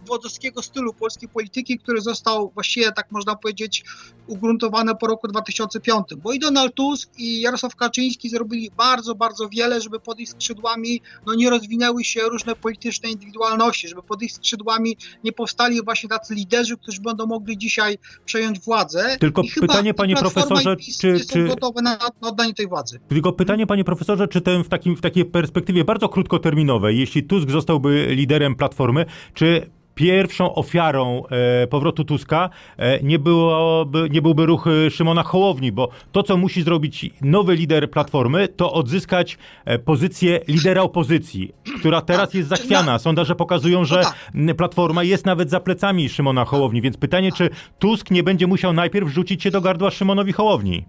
wodowskiego 0.08 0.62
stylu 0.62 0.94
polskiej 0.94 1.28
polityki, 1.28 1.78
który 1.78 2.00
został 2.00 2.50
właściwie, 2.54 2.92
tak 2.92 3.12
można 3.12 3.36
powiedzieć, 3.36 3.84
ugruntowany 4.26 4.94
po 4.94 5.06
roku 5.06 5.28
2005. 5.28 6.06
Bo 6.22 6.32
i 6.32 6.38
Donald 6.38 6.74
Tusk, 6.74 7.10
i 7.18 7.40
Jarosław 7.40 7.76
Kaczyński 7.76 8.28
zrobili 8.28 8.70
bardzo, 8.76 9.14
bardzo 9.14 9.48
wiele, 9.48 9.80
żeby 9.80 10.00
pod 10.00 10.20
ich 10.20 10.28
skrzydłami 10.28 11.00
no, 11.26 11.34
nie 11.34 11.50
rozwinęły 11.50 12.04
się 12.04 12.20
różne 12.20 12.56
polityczne 12.56 13.10
indywidualności, 13.10 13.88
żeby 13.88 14.02
pod 14.02 14.22
ich 14.22 14.32
skrzydłami 14.32 14.96
nie 15.24 15.32
powstali 15.32 15.82
właśnie 15.84 16.08
tacy 16.08 16.34
liderzy, 16.34 16.76
którzy 16.76 17.00
będą 17.00 17.26
mogli 17.26 17.58
dzisiaj 17.58 17.98
przejąć 18.24 18.60
władzę. 18.60 19.16
Tylko 19.20 19.42
I 19.42 19.50
pytanie, 19.60 19.94
panie 19.94 20.16
profesorze, 20.16 20.76
czy, 21.00 21.26
czy... 21.32 21.44
gotowe 21.44 21.82
na, 21.82 21.98
na 22.22 22.28
oddanie 22.28 22.54
tej 22.54 22.66
władzy. 22.66 23.00
Tylko 23.08 23.32
pytanie, 23.32 23.66
panie 23.66 23.84
profesorze, 23.84 24.28
czy 24.28 24.40
ten 24.40 24.64
w, 24.64 24.68
takim, 24.68 24.96
w 24.96 25.00
takiej 25.00 25.24
perspektywie 25.24 25.84
bardzo 25.84 26.08
krótkoterminowej, 26.08 26.98
jeśli 26.98 27.22
Tusk 27.22 27.50
zostałby 27.50 28.06
liderem 28.10 28.54
Platformy, 28.54 29.06
czy 29.34 29.70
pierwszą 29.98 30.54
ofiarą 30.54 31.22
e, 31.62 31.66
powrotu 31.66 32.04
Tuska 32.04 32.50
e, 32.76 33.02
nie, 33.02 33.18
byłoby, 33.18 34.08
nie 34.10 34.22
byłby 34.22 34.46
ruch 34.46 34.66
e, 34.66 34.90
Szymona 34.90 35.22
Hołowni, 35.22 35.72
bo 35.72 35.88
to, 36.12 36.22
co 36.22 36.36
musi 36.36 36.62
zrobić 36.62 37.10
nowy 37.20 37.54
lider 37.54 37.90
Platformy, 37.90 38.48
to 38.48 38.72
odzyskać 38.72 39.38
e, 39.64 39.78
pozycję 39.78 40.40
lidera 40.48 40.82
opozycji, 40.82 41.52
która 41.78 42.00
teraz 42.00 42.34
jest 42.34 42.48
zachwiana. 42.48 42.98
Sondaże 42.98 43.34
pokazują, 43.34 43.84
że 43.84 44.02
no 44.34 44.46
tak. 44.46 44.56
Platforma 44.56 45.02
jest 45.02 45.26
nawet 45.26 45.50
za 45.50 45.60
plecami 45.60 46.08
Szymona 46.08 46.44
Hołowni, 46.44 46.82
więc 46.82 46.96
pytanie, 46.96 47.32
czy 47.32 47.50
Tusk 47.78 48.10
nie 48.10 48.22
będzie 48.22 48.46
musiał 48.46 48.72
najpierw 48.72 49.08
rzucić 49.08 49.42
się 49.42 49.50
do 49.50 49.60
gardła 49.60 49.90
Szymonowi 49.90 50.32
Hołowni? 50.32 50.84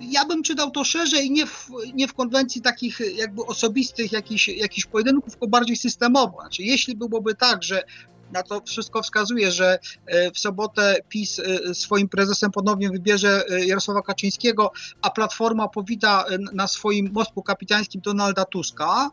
ja 0.00 0.24
bym 0.24 0.42
czytał 0.42 0.70
to 0.70 0.84
szerzej, 0.84 1.30
nie 1.30 1.46
w, 1.46 1.70
nie 1.94 2.08
w 2.08 2.14
konwencji 2.14 2.60
takich 2.60 3.00
jakby 3.14 3.46
osobistych 3.46 4.12
jakichś, 4.12 4.48
jakichś 4.48 4.86
pojedynków, 4.86 5.32
tylko 5.32 5.46
bardziej 5.46 5.76
systemowo. 5.76 6.38
Znaczy, 6.40 6.62
jeśli 6.62 6.96
byłoby 6.96 7.34
tak, 7.34 7.62
że 7.62 7.84
na 8.32 8.42
to 8.42 8.62
wszystko 8.66 9.02
wskazuje, 9.02 9.50
że 9.50 9.78
e, 10.06 10.30
w 10.30 10.38
sobotę 10.38 10.96
PiS 11.08 11.38
e, 11.38 11.74
swoim 11.74 12.08
prezesem 12.08 12.50
ponownie 12.50 12.90
wybierze 12.90 13.44
e, 13.50 13.66
Jarosława 13.66 14.02
Kaczyńskiego, 14.02 14.72
a 15.02 15.10
Platforma 15.10 15.68
powita 15.68 16.24
na 16.52 16.68
swoim 16.68 17.10
mostku 17.12 17.42
kapitańskim 17.42 18.00
Donalda 18.00 18.44
Tuska, 18.44 19.10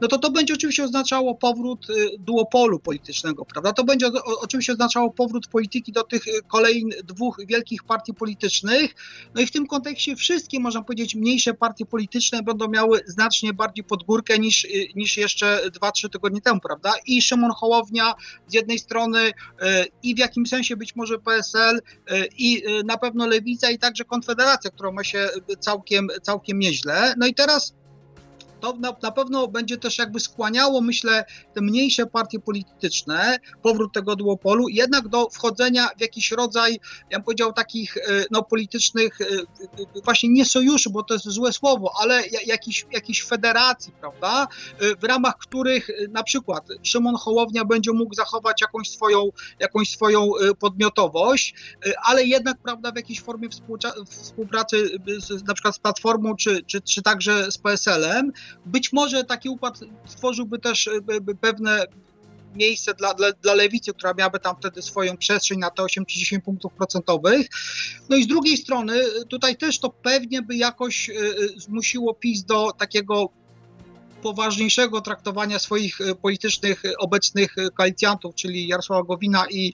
no 0.00 0.08
to 0.08 0.18
to 0.18 0.30
będzie 0.30 0.54
oczywiście 0.54 0.84
oznaczało 0.84 1.34
powrót 1.34 1.86
duopolu 2.18 2.78
politycznego, 2.78 3.44
prawda? 3.44 3.72
To 3.72 3.84
będzie 3.84 4.06
oczywiście 4.40 4.72
oznaczało 4.72 5.10
powrót 5.10 5.46
polityki 5.46 5.92
do 5.92 6.02
tych 6.02 6.24
kolejnych 6.48 7.02
dwóch 7.02 7.36
wielkich 7.46 7.84
partii 7.84 8.14
politycznych, 8.14 8.94
no 9.34 9.40
i 9.40 9.46
w 9.46 9.50
tym 9.50 9.66
kontekście 9.66 10.16
wszystkie, 10.16 10.60
można 10.60 10.82
powiedzieć, 10.82 11.14
mniejsze 11.14 11.54
partie 11.54 11.86
polityczne 11.86 12.42
będą 12.42 12.68
miały 12.68 13.00
znacznie 13.06 13.52
bardziej 13.52 13.84
podgórkę 13.84 14.38
niż, 14.38 14.66
niż 14.94 15.16
jeszcze 15.16 15.60
2-3 15.80 16.08
tygodnie 16.08 16.40
temu, 16.40 16.60
prawda? 16.60 16.92
I 17.06 17.22
Szymon 17.22 17.50
Hołownia 17.50 18.14
z 18.48 18.54
jednej 18.60 18.78
strony 18.78 19.30
e, 19.60 19.84
i 20.02 20.14
w 20.14 20.18
jakimś 20.18 20.48
sensie 20.48 20.76
być 20.76 20.96
może 20.96 21.18
PSL 21.18 21.80
e, 22.08 22.26
i 22.38 22.64
e, 22.66 22.82
na 22.82 22.98
pewno 22.98 23.26
Lewica 23.26 23.70
i 23.70 23.78
także 23.78 24.04
Konfederacja, 24.04 24.70
która 24.70 24.92
ma 24.92 25.04
się 25.04 25.28
całkiem, 25.60 26.08
całkiem 26.22 26.58
nieźle. 26.58 27.14
No 27.16 27.26
i 27.26 27.34
teraz 27.34 27.74
to 28.60 28.72
na, 28.72 28.96
na, 29.02 29.10
pewno 29.10 29.48
będzie 29.48 29.76
też 29.76 29.98
jakby 29.98 30.20
skłaniało, 30.20 30.80
myślę, 30.80 31.24
te 31.54 31.60
mniejsze 31.60 32.06
partie 32.06 32.38
polityczne, 32.40 33.38
powrót 33.62 33.92
tego 33.92 34.16
duopolu, 34.16 34.68
jednak 34.68 35.08
do 35.08 35.28
wchodzenia 35.30 35.88
w 35.98 36.00
jakiś 36.00 36.30
rodzaj, 36.30 36.80
ja 37.10 37.18
bym 37.18 37.24
powiedział, 37.24 37.52
takich 37.52 37.98
no, 38.30 38.42
politycznych, 38.42 39.18
właśnie 40.04 40.28
nie 40.28 40.44
sojuszy, 40.44 40.90
bo 40.90 41.02
to 41.02 41.14
jest 41.14 41.28
złe 41.28 41.52
słowo, 41.52 41.92
ale 42.02 42.22
jakiś, 42.46 42.86
jakiś 42.92 43.22
federacji, 43.22 43.92
prawda, 44.00 44.48
w 45.00 45.04
ramach 45.04 45.36
których 45.38 45.90
na 46.10 46.22
przykład 46.22 46.68
Szymon 46.82 47.16
Hołownia 47.16 47.64
będzie 47.64 47.92
mógł 47.92 48.14
zachować 48.14 48.60
jakąś 48.60 48.90
swoją, 48.90 49.28
jakąś 49.58 49.90
swoją 49.90 50.30
podmiotowość, 50.58 51.54
ale 52.04 52.24
jednak, 52.24 52.58
prawda, 52.58 52.92
w 52.92 52.96
jakiejś 52.96 53.20
formie 53.20 53.48
współpracy 54.08 54.88
z, 55.18 55.46
na 55.46 55.54
przykład 55.54 55.74
z 55.74 55.78
Platformą, 55.78 56.36
czy, 56.36 56.62
czy, 56.62 56.80
czy 56.80 57.02
także 57.02 57.52
z 57.52 57.58
PSL-em, 57.58 58.32
być 58.66 58.92
może 58.92 59.24
taki 59.24 59.48
układ 59.48 59.80
stworzyłby 60.06 60.58
też 60.58 60.88
e, 60.88 61.00
pewne 61.40 61.86
miejsce 62.54 62.94
dla, 62.94 63.14
dla, 63.14 63.32
dla 63.32 63.54
lewicy, 63.54 63.92
która 63.92 64.14
miałaby 64.14 64.38
tam 64.38 64.56
wtedy 64.56 64.82
swoją 64.82 65.16
przestrzeń 65.16 65.58
na 65.58 65.70
te 65.70 65.82
8 65.82 66.06
czy 66.06 66.18
10 66.18 66.44
punktów 66.44 66.72
procentowych. 66.72 67.46
No 68.08 68.16
i 68.16 68.24
z 68.24 68.26
drugiej 68.26 68.56
strony 68.56 68.94
tutaj 69.28 69.56
też 69.56 69.78
to 69.78 69.90
pewnie 69.90 70.42
by 70.42 70.56
jakoś 70.56 71.10
e, 71.10 71.12
e, 71.12 71.16
zmusiło 71.56 72.14
PiS 72.14 72.44
do 72.44 72.72
takiego 72.72 73.30
poważniejszego 74.22 75.00
traktowania 75.00 75.58
swoich 75.58 76.00
e, 76.00 76.14
politycznych 76.14 76.84
e, 76.84 76.96
obecnych 76.98 77.58
e, 77.58 77.70
koalicjantów, 77.70 78.34
czyli 78.34 78.68
Jarosława 78.68 79.02
Gowina 79.02 79.44
i 79.50 79.72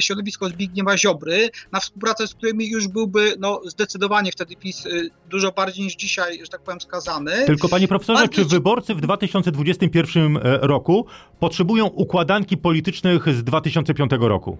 środowisko 0.00 0.48
Zbigniewa 0.48 0.98
Ziobry, 0.98 1.50
na 1.72 1.80
współpracę 1.80 2.26
z 2.26 2.34
którymi 2.34 2.70
już 2.70 2.88
byłby 2.88 3.34
no, 3.38 3.60
zdecydowanie 3.66 4.32
wtedy 4.32 4.56
PiS 4.56 4.84
dużo 5.30 5.52
bardziej 5.52 5.84
niż 5.84 5.96
dzisiaj, 5.96 6.38
że 6.40 6.48
tak 6.48 6.62
powiem, 6.62 6.80
skazany. 6.80 7.32
Tylko 7.46 7.68
panie 7.68 7.88
profesorze, 7.88 8.20
Bardziej... 8.20 8.44
czy 8.44 8.50
wyborcy 8.50 8.94
w 8.94 9.00
2021 9.00 10.38
roku 10.42 11.06
potrzebują 11.40 11.86
układanki 11.86 12.56
politycznych 12.56 13.34
z 13.34 13.44
2005 13.44 14.10
roku? 14.20 14.58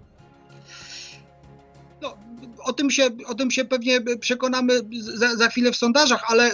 No, 2.03 2.17
o 2.65 2.73
tym 2.73 2.91
się, 2.91 3.09
o 3.27 3.35
tym 3.35 3.51
się 3.51 3.65
pewnie 3.65 4.01
przekonamy 4.21 4.81
za, 5.01 5.37
za 5.37 5.49
chwilę 5.49 5.73
w 5.73 5.77
sondażach, 5.77 6.25
ale 6.29 6.51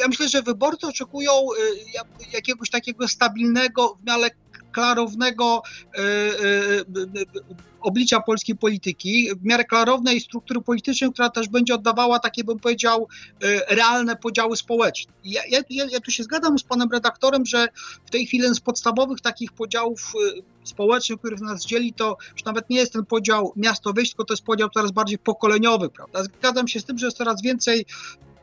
ja 0.00 0.08
myślę, 0.08 0.28
że 0.28 0.42
wyborcy 0.42 0.86
oczekują 0.86 1.32
y, 1.32 2.32
jakiegoś 2.32 2.70
takiego 2.70 3.08
stabilnego, 3.08 3.96
w 4.00 4.06
miarę 4.06 4.30
klarownego 4.72 5.62
y, 5.98 6.00
y, 6.00 7.26
oblicza 7.80 8.20
polskiej 8.20 8.56
polityki, 8.56 9.30
w 9.40 9.44
miarę 9.44 9.64
klarownej 9.64 10.20
struktury 10.20 10.60
politycznej, 10.60 11.12
która 11.12 11.30
też 11.30 11.48
będzie 11.48 11.74
oddawała 11.74 12.18
takie, 12.18 12.44
bym 12.44 12.58
powiedział, 12.58 13.08
realne 13.68 14.16
podziały 14.16 14.56
społeczne. 14.56 15.12
Ja, 15.24 15.42
ja, 15.50 15.84
ja 15.90 16.00
tu 16.00 16.10
się 16.10 16.22
zgadzam 16.22 16.58
z 16.58 16.62
panem 16.62 16.88
redaktorem, 16.92 17.46
że 17.46 17.68
w 18.06 18.10
tej 18.10 18.26
chwili 18.26 18.54
z 18.54 18.60
podstawowych 18.60 19.20
takich 19.20 19.52
podziałów 19.52 20.12
społecznych, 20.64 21.18
których 21.18 21.40
nas 21.40 21.66
dzieli, 21.66 21.92
to 21.92 22.16
już 22.32 22.44
nawet 22.44 22.70
nie 22.70 22.76
jest 22.76 22.92
ten 22.92 23.04
podział 23.04 23.52
miasto-wieś, 23.56 24.08
tylko 24.08 24.24
to 24.24 24.32
jest 24.34 24.44
podział 24.44 24.68
coraz 24.74 24.90
bardziej 24.90 25.18
pokoleniowy, 25.18 25.88
prawda? 25.88 26.24
Zgadzam 26.24 26.68
się 26.68 26.80
z 26.80 26.84
tym, 26.84 26.98
że 26.98 27.06
jest 27.06 27.18
coraz 27.18 27.42
więcej 27.42 27.86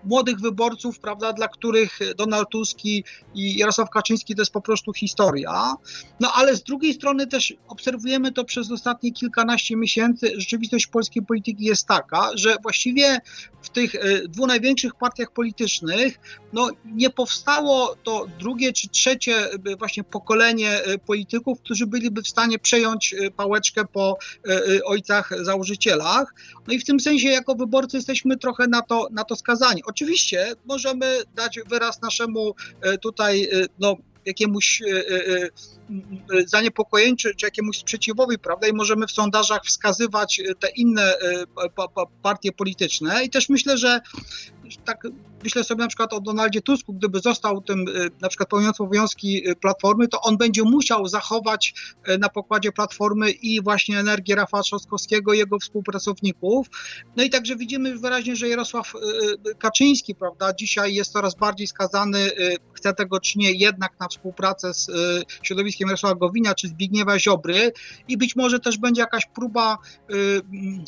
młodych 0.04 0.40
wyborców, 0.40 1.00
prawda, 1.00 1.34
dla 1.34 1.48
których 1.48 2.00
Donald 2.18 2.50
Tusk 2.50 2.86
i 2.86 3.04
Jarosław 3.36 3.90
Kaczyński 3.90 4.36
to 4.36 4.42
jest 4.42 4.52
po 4.52 4.62
prostu 4.62 4.94
historia. 4.94 5.76
No 6.20 6.32
ale 6.34 6.56
z 6.56 6.64
drugiej 6.64 6.94
strony 6.94 7.28
też 7.28 7.54
obserwujemy 7.68 8.32
to 8.32 8.44
przez 8.44 8.72
ostatnie 8.72 9.12
kilkanaście 9.12 9.76
miesięcy. 9.76 10.34
Rzeczywistość 10.38 10.88
polskiej 10.88 11.24
polityki 11.24 11.66
jest 11.66 11.88
taka, 11.88 12.30
że 12.36 12.56
właściwie 12.64 13.22
w 13.62 13.70
tych 13.70 13.96
e, 13.96 14.28
dwóch 14.28 14.48
największych 14.48 14.96
partiach 14.96 15.32
politycznych 15.32 16.20
no, 16.54 16.70
nie 16.86 17.10
powstało 17.10 17.96
to 18.04 18.28
drugie 18.40 18.74
czy 18.74 18.90
trzecie 18.90 19.52
e, 19.52 19.76
właśnie 19.80 20.04
pokolenie 20.04 20.84
e, 20.84 20.98
polityków, 20.98 21.60
którzy 21.60 21.88
byliby 21.88 22.22
w 22.22 22.28
stanie 22.28 22.60
przejąć 22.60 23.16
pałeczkę 23.36 23.86
po 23.86 24.18
ojcach 24.86 25.30
założycielach. 25.42 26.34
No 26.68 26.74
i 26.74 26.80
w 26.80 26.86
tym 26.86 27.00
sensie 27.00 27.28
jako 27.28 27.56
wyborcy 27.56 27.98
jesteśmy 27.98 28.38
trochę 28.38 28.68
na 28.68 28.82
to, 28.82 29.08
na 29.12 29.24
to 29.24 29.36
skazani. 29.36 29.84
Oczywiście 29.92 30.54
możemy 30.66 31.22
dać 31.36 31.60
wyraz 31.70 32.02
naszemu 32.02 32.56
e, 32.82 32.98
tutaj 32.98 33.44
e, 33.44 33.66
no, 33.80 33.96
jakiemuś 34.26 34.82
e, 34.82 36.46
zaniepokojeniu 36.46 37.16
czy, 37.16 37.36
czy 37.36 37.46
jakiemuś 37.46 37.78
sprzeciwowi, 37.78 38.40
prawda? 38.40 38.68
I 38.68 38.74
możemy 38.74 39.08
w 39.08 39.12
sondażach 39.12 39.62
wskazywać 39.66 40.42
te 40.60 40.70
inne 40.70 41.14
partie 42.22 42.52
polityczne. 42.52 43.24
I 43.24 43.30
też 43.30 43.50
myślę, 43.50 43.78
że 43.78 44.02
tak 44.78 45.08
myślę 45.44 45.64
sobie 45.64 45.82
na 45.82 45.88
przykład 45.88 46.14
o 46.14 46.22
Donaldzie 46.22 46.62
Tusku, 46.62 46.94
gdyby 46.94 47.20
został 47.20 47.62
tym 47.62 47.86
na 48.22 48.30
przykład 48.30 48.50
pełniącym 48.50 48.86
obowiązki 48.86 49.44
Platformy, 49.62 50.08
to 50.08 50.22
on 50.22 50.38
będzie 50.38 50.64
musiał 50.64 51.08
zachować 51.08 51.74
na 52.20 52.30
pokładzie 52.30 52.72
Platformy 52.72 53.32
i 53.32 53.62
właśnie 53.62 54.00
energię 54.00 54.36
Rafała 54.36 54.64
Trzaskowskiego 54.64 55.34
jego 55.34 55.60
współpracowników. 55.60 56.68
No 57.16 57.24
i 57.24 57.30
także 57.30 57.56
widzimy 57.56 57.98
wyraźnie, 57.98 58.36
że 58.36 58.50
Jarosław 58.50 58.94
Kaczyński, 59.60 60.16
prawda, 60.16 60.54
dzisiaj 60.54 60.94
jest 60.94 61.12
coraz 61.12 61.36
bardziej 61.36 61.68
skazany, 61.68 62.32
chce 62.74 62.94
tego 62.94 63.20
czy 63.20 63.40
nie, 63.40 63.52
jednak 63.52 64.00
na 64.00 64.08
współpracę 64.08 64.74
z 64.74 64.92
środowiskiem 65.44 65.88
Jarosława 65.88 66.16
Gowina 66.16 66.56
czy 66.56 66.68
Zbigniewa 66.68 67.20
Ziobry 67.20 67.72
i 68.08 68.18
być 68.18 68.36
może 68.36 68.60
też 68.60 68.78
będzie 68.78 69.02
jakaś 69.02 69.26
próba, 69.36 69.78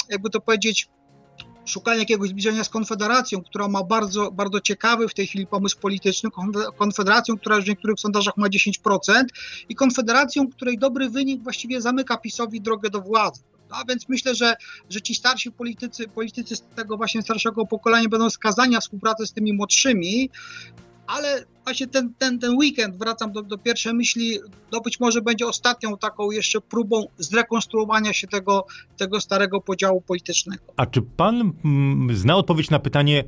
jakby 0.10 0.30
to 0.30 0.42
powiedzieć, 0.42 0.88
szukania 1.66 2.00
jakiegoś 2.00 2.30
zbliżenia 2.30 2.64
z 2.64 2.70
Konfederacją, 2.70 3.44
która 3.44 3.68
ma 3.68 3.84
bardzo, 3.84 4.32
bardzo 4.32 4.62
ciekawy 4.62 5.08
w 5.08 5.14
tej 5.14 5.28
chwili 5.28 5.48
pomysł 5.48 5.80
polityczny, 5.80 6.30
Konfederacją, 6.78 7.38
która 7.38 7.62
w 7.62 7.68
niektórych 7.68 8.00
sondażach 8.00 8.38
ma 8.38 8.48
10% 8.48 9.24
i 9.70 9.76
Konfederacją, 9.76 10.48
której 10.48 10.78
dobry 10.78 11.10
wynik 11.10 11.44
właściwie 11.44 11.82
zamyka 11.82 12.18
PiSowi 12.18 12.62
drogę 12.62 12.90
do 12.90 13.02
władzy. 13.02 13.42
A 13.70 13.84
więc 13.90 14.10
myślę, 14.10 14.36
że, 14.36 14.56
że 14.90 15.02
ci 15.02 15.16
starsi 15.16 15.52
politycy, 15.52 16.08
politycy 16.08 16.56
z 16.56 16.64
tego 16.76 16.98
właśnie 16.98 17.22
starszego 17.22 17.66
pokolenia 17.66 18.10
będą 18.10 18.30
skazani 18.30 18.74
na 18.74 18.80
współpracę 18.80 19.28
z 19.28 19.34
tymi 19.34 19.54
młodszymi, 19.54 20.30
ale 21.08 21.46
właśnie 21.64 21.88
ten, 21.88 22.14
ten, 22.18 22.40
ten 22.40 22.58
weekend, 22.58 22.98
wracam 22.98 23.32
do, 23.32 23.42
do 23.42 23.58
pierwszej 23.58 23.94
myśli, 23.94 24.40
no 24.72 24.82
być 24.82 25.00
może 25.00 25.22
będzie 25.22 25.48
ostatnią 25.48 25.98
taką 25.98 26.32
jeszcze 26.32 26.62
próbą 26.62 27.06
zrekonstruowania 27.18 28.14
się 28.14 28.28
tego, 28.28 28.66
tego 28.98 29.22
starego 29.22 29.62
podziału 29.62 30.02
politycznego. 30.02 30.64
A 30.78 30.86
czy 30.86 31.02
pan 31.02 31.54
mm, 31.66 32.16
zna 32.16 32.36
odpowiedź 32.36 32.70
na 32.70 32.80
pytanie, 32.80 33.24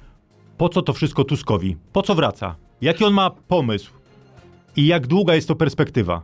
po 0.57 0.69
co 0.69 0.81
to 0.81 0.93
wszystko 0.93 1.23
Tuskowi? 1.23 1.77
Po 1.93 2.01
co 2.01 2.15
wraca? 2.15 2.55
Jaki 2.81 3.03
on 3.03 3.13
ma 3.13 3.29
pomysł? 3.29 3.91
I 4.75 4.87
jak 4.87 5.07
długa 5.07 5.35
jest 5.35 5.47
to 5.47 5.55
perspektywa? 5.55 6.21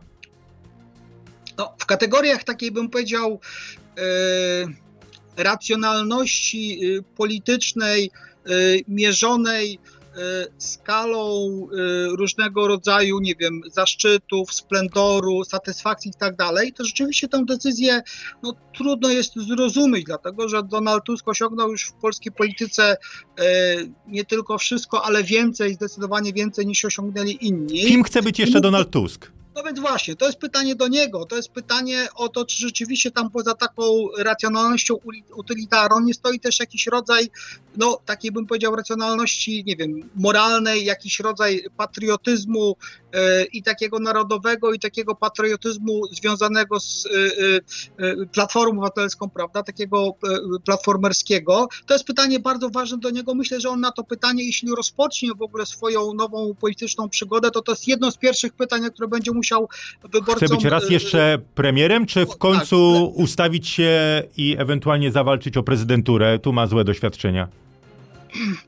No, 1.58 1.74
w 1.78 1.86
kategoriach 1.86 2.44
takiej 2.44 2.70
bym 2.70 2.90
powiedział 2.90 3.40
yy, 3.96 4.02
racjonalności 5.36 6.80
yy, 6.80 7.02
politycznej, 7.16 8.10
yy, 8.46 8.80
mierzonej 8.88 9.78
skalą 10.58 11.68
różnego 12.18 12.68
rodzaju, 12.68 13.20
nie 13.20 13.34
wiem, 13.34 13.60
zaszczytów, 13.72 14.54
splendoru, 14.54 15.44
satysfakcji 15.44 16.10
i 16.10 16.14
tak 16.14 16.36
dalej, 16.36 16.72
to 16.72 16.84
rzeczywiście 16.84 17.28
tę 17.28 17.44
decyzję 17.44 18.02
no, 18.42 18.52
trudno 18.74 19.08
jest 19.08 19.34
zrozumieć, 19.34 20.04
dlatego 20.04 20.48
że 20.48 20.62
Donald 20.62 21.04
Tusk 21.04 21.28
osiągnął 21.28 21.70
już 21.70 21.84
w 21.84 21.92
polskiej 21.92 22.32
polityce 22.32 22.96
nie 24.06 24.24
tylko 24.24 24.58
wszystko, 24.58 25.04
ale 25.04 25.24
więcej, 25.24 25.74
zdecydowanie 25.74 26.32
więcej 26.32 26.66
niż 26.66 26.84
osiągnęli 26.84 27.38
inni. 27.40 27.84
Kim 27.84 28.02
chce 28.02 28.22
być 28.22 28.38
jeszcze 28.38 28.60
Donald 28.60 28.90
Tusk? 28.90 29.32
No 29.56 29.62
więc 29.62 29.80
właśnie, 29.80 30.16
to 30.16 30.26
jest 30.26 30.38
pytanie 30.38 30.74
do 30.74 30.88
niego. 30.88 31.24
To 31.24 31.36
jest 31.36 31.48
pytanie 31.48 32.08
o 32.14 32.28
to, 32.28 32.44
czy 32.44 32.56
rzeczywiście 32.56 33.10
tam 33.10 33.30
poza 33.30 33.54
taką 33.54 33.82
racjonalnością 34.18 34.94
utylitarną 35.34 36.00
nie 36.00 36.14
stoi 36.14 36.40
też 36.40 36.60
jakiś 36.60 36.86
rodzaj, 36.86 37.30
no 37.76 37.98
takiej 38.04 38.32
bym 38.32 38.46
powiedział, 38.46 38.76
racjonalności, 38.76 39.64
nie 39.66 39.76
wiem, 39.76 40.10
moralnej, 40.14 40.84
jakiś 40.84 41.20
rodzaj 41.20 41.64
patriotyzmu 41.76 42.76
e, 43.12 43.44
i 43.44 43.62
takiego 43.62 43.98
narodowego, 43.98 44.72
i 44.72 44.78
takiego 44.78 45.14
patriotyzmu 45.14 46.06
związanego 46.06 46.80
z 46.80 47.06
e, 47.06 47.10
e, 48.06 48.26
Platformą 48.26 48.72
Obywatelską, 48.72 49.30
prawda, 49.30 49.62
takiego 49.62 50.14
platformerskiego. 50.64 51.68
To 51.86 51.94
jest 51.94 52.06
pytanie 52.06 52.40
bardzo 52.40 52.70
ważne 52.70 52.98
do 52.98 53.10
niego. 53.10 53.34
Myślę, 53.34 53.60
że 53.60 53.68
on 53.68 53.80
na 53.80 53.92
to 53.92 54.04
pytanie, 54.04 54.44
jeśli 54.44 54.74
rozpocznie 54.76 55.30
w 55.34 55.42
ogóle 55.42 55.66
swoją 55.66 56.14
nową 56.14 56.54
polityczną 56.54 57.08
przygodę, 57.08 57.50
to 57.50 57.62
to 57.62 57.72
jest 57.72 57.88
jedno 57.88 58.10
z 58.10 58.16
pierwszych 58.16 58.52
pytań, 58.52 58.90
które 58.90 59.08
będzie 59.08 59.32
mu 59.32 59.41
musiał 59.42 59.68
wyborcom... 60.02 60.36
Chce 60.36 60.48
być 60.48 60.64
raz 60.64 60.90
y, 60.90 60.92
jeszcze 60.92 61.38
premierem, 61.54 62.06
czy 62.06 62.26
w 62.26 62.28
tak, 62.28 62.38
końcu 62.38 63.04
ustawić 63.16 63.68
się 63.68 64.22
i 64.36 64.56
ewentualnie 64.58 65.12
zawalczyć 65.12 65.56
o 65.56 65.62
prezydenturę? 65.62 66.38
Tu 66.38 66.52
ma 66.52 66.66
złe 66.66 66.84
doświadczenia 66.84 67.48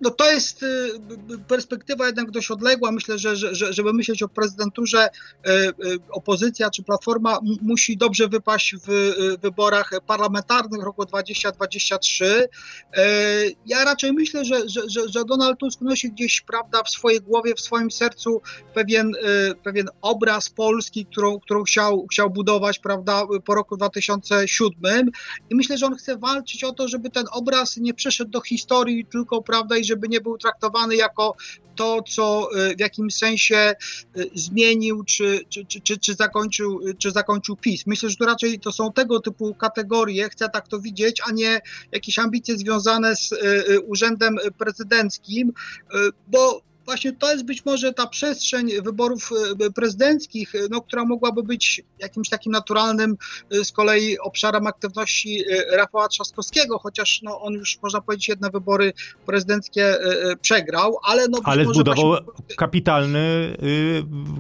no 0.00 0.10
to 0.10 0.32
jest 0.32 0.62
y, 0.62 0.90
perspektywa 1.48 2.06
jednak 2.06 2.30
dość 2.30 2.50
odległa. 2.50 2.92
Myślę, 2.92 3.18
że, 3.18 3.36
że 3.36 3.72
żeby 3.72 3.92
myśleć 3.92 4.22
o 4.22 4.28
prezydenturze, 4.28 5.08
y, 5.08 5.50
y, 5.50 5.98
opozycja 6.10 6.70
czy 6.70 6.82
platforma 6.82 7.38
musi 7.62 7.96
dobrze 7.96 8.28
wypaść 8.28 8.74
w 8.76 9.14
wyborach 9.42 9.90
parlamentarnych 10.06 10.82
roku 10.82 11.04
2023. 11.04 12.48
Ja 13.66 13.84
raczej 13.84 14.12
myślę, 14.12 14.44
że, 14.44 14.68
że, 14.68 15.08
że 15.08 15.24
Donald 15.24 15.58
Tusk 15.58 15.80
nosi 15.80 16.10
gdzieś 16.10 16.40
prawda, 16.40 16.82
w 16.82 16.90
swojej 16.90 17.20
głowie, 17.20 17.54
w 17.54 17.60
swoim 17.60 17.90
sercu 17.90 18.42
pewien, 18.74 19.12
pewien 19.62 19.88
obraz 20.02 20.48
Polski, 20.48 21.06
którą, 21.06 21.40
którą 21.40 21.62
chciał, 21.62 22.06
chciał 22.10 22.30
budować 22.30 22.78
prawda, 22.78 23.22
po 23.44 23.54
roku 23.54 23.76
2007. 23.76 25.10
I 25.50 25.54
myślę, 25.54 25.78
że 25.78 25.86
on 25.86 25.96
chce 25.96 26.16
walczyć 26.16 26.64
o 26.64 26.72
to, 26.72 26.88
żeby 26.88 27.10
ten 27.10 27.24
obraz 27.32 27.76
nie 27.76 27.94
przeszedł 27.94 28.30
do 28.30 28.40
historii 28.40 29.06
tylko 29.06 29.42
prawda, 29.42 29.53
i 29.80 29.84
żeby 29.84 30.08
nie 30.08 30.20
był 30.20 30.38
traktowany 30.38 30.96
jako 30.96 31.36
to, 31.76 32.02
co 32.02 32.48
y, 32.70 32.76
w 32.76 32.80
jakimś 32.80 33.14
sensie 33.14 33.74
y, 34.16 34.30
zmienił, 34.34 35.04
czy, 35.04 35.40
czy, 35.48 35.64
czy, 35.80 35.98
czy, 35.98 36.14
zakończył, 36.14 36.80
czy 36.98 37.10
zakończył 37.10 37.56
PiS. 37.56 37.86
Myślę, 37.86 38.10
że 38.10 38.16
to 38.16 38.26
raczej 38.26 38.60
to 38.60 38.72
są 38.72 38.92
tego 38.92 39.20
typu 39.20 39.54
kategorie, 39.54 40.28
chcę 40.28 40.48
tak 40.48 40.68
to 40.68 40.80
widzieć, 40.80 41.20
a 41.26 41.32
nie 41.32 41.60
jakieś 41.92 42.18
ambicje 42.18 42.56
związane 42.56 43.16
z 43.16 43.32
y, 43.32 43.80
urzędem 43.80 44.36
prezydenckim, 44.58 45.52
bo 46.28 46.62
właśnie 46.84 47.12
to 47.12 47.32
jest 47.32 47.44
być 47.44 47.64
może 47.64 47.92
ta 47.92 48.06
przestrzeń 48.06 48.70
wyborów 48.82 49.30
e, 49.66 49.70
prezydenckich, 49.70 50.54
e, 50.54 50.58
no, 50.70 50.80
która 50.80 51.04
mogłaby 51.04 51.42
być 51.42 51.82
jakimś 51.98 52.28
takim 52.28 52.52
naturalnym 52.52 53.16
e, 53.50 53.64
z 53.64 53.72
kolei 53.72 54.18
obszarem 54.18 54.66
aktywności 54.66 55.44
Rafała 55.76 56.08
Trzaskowskiego, 56.08 56.78
chociaż 56.78 57.22
no, 57.22 57.40
on 57.40 57.52
już 57.52 57.78
można 57.82 58.00
powiedzieć 58.00 58.28
jedne 58.28 58.50
wybory 58.50 58.92
prezydenckie 59.26 59.96
przegrał, 60.40 60.96
ale 61.02 61.28
no 61.28 61.38
Ale 61.44 61.64
zbudował 61.64 62.08
właśnie... 62.08 62.56
kapitalny 62.56 63.56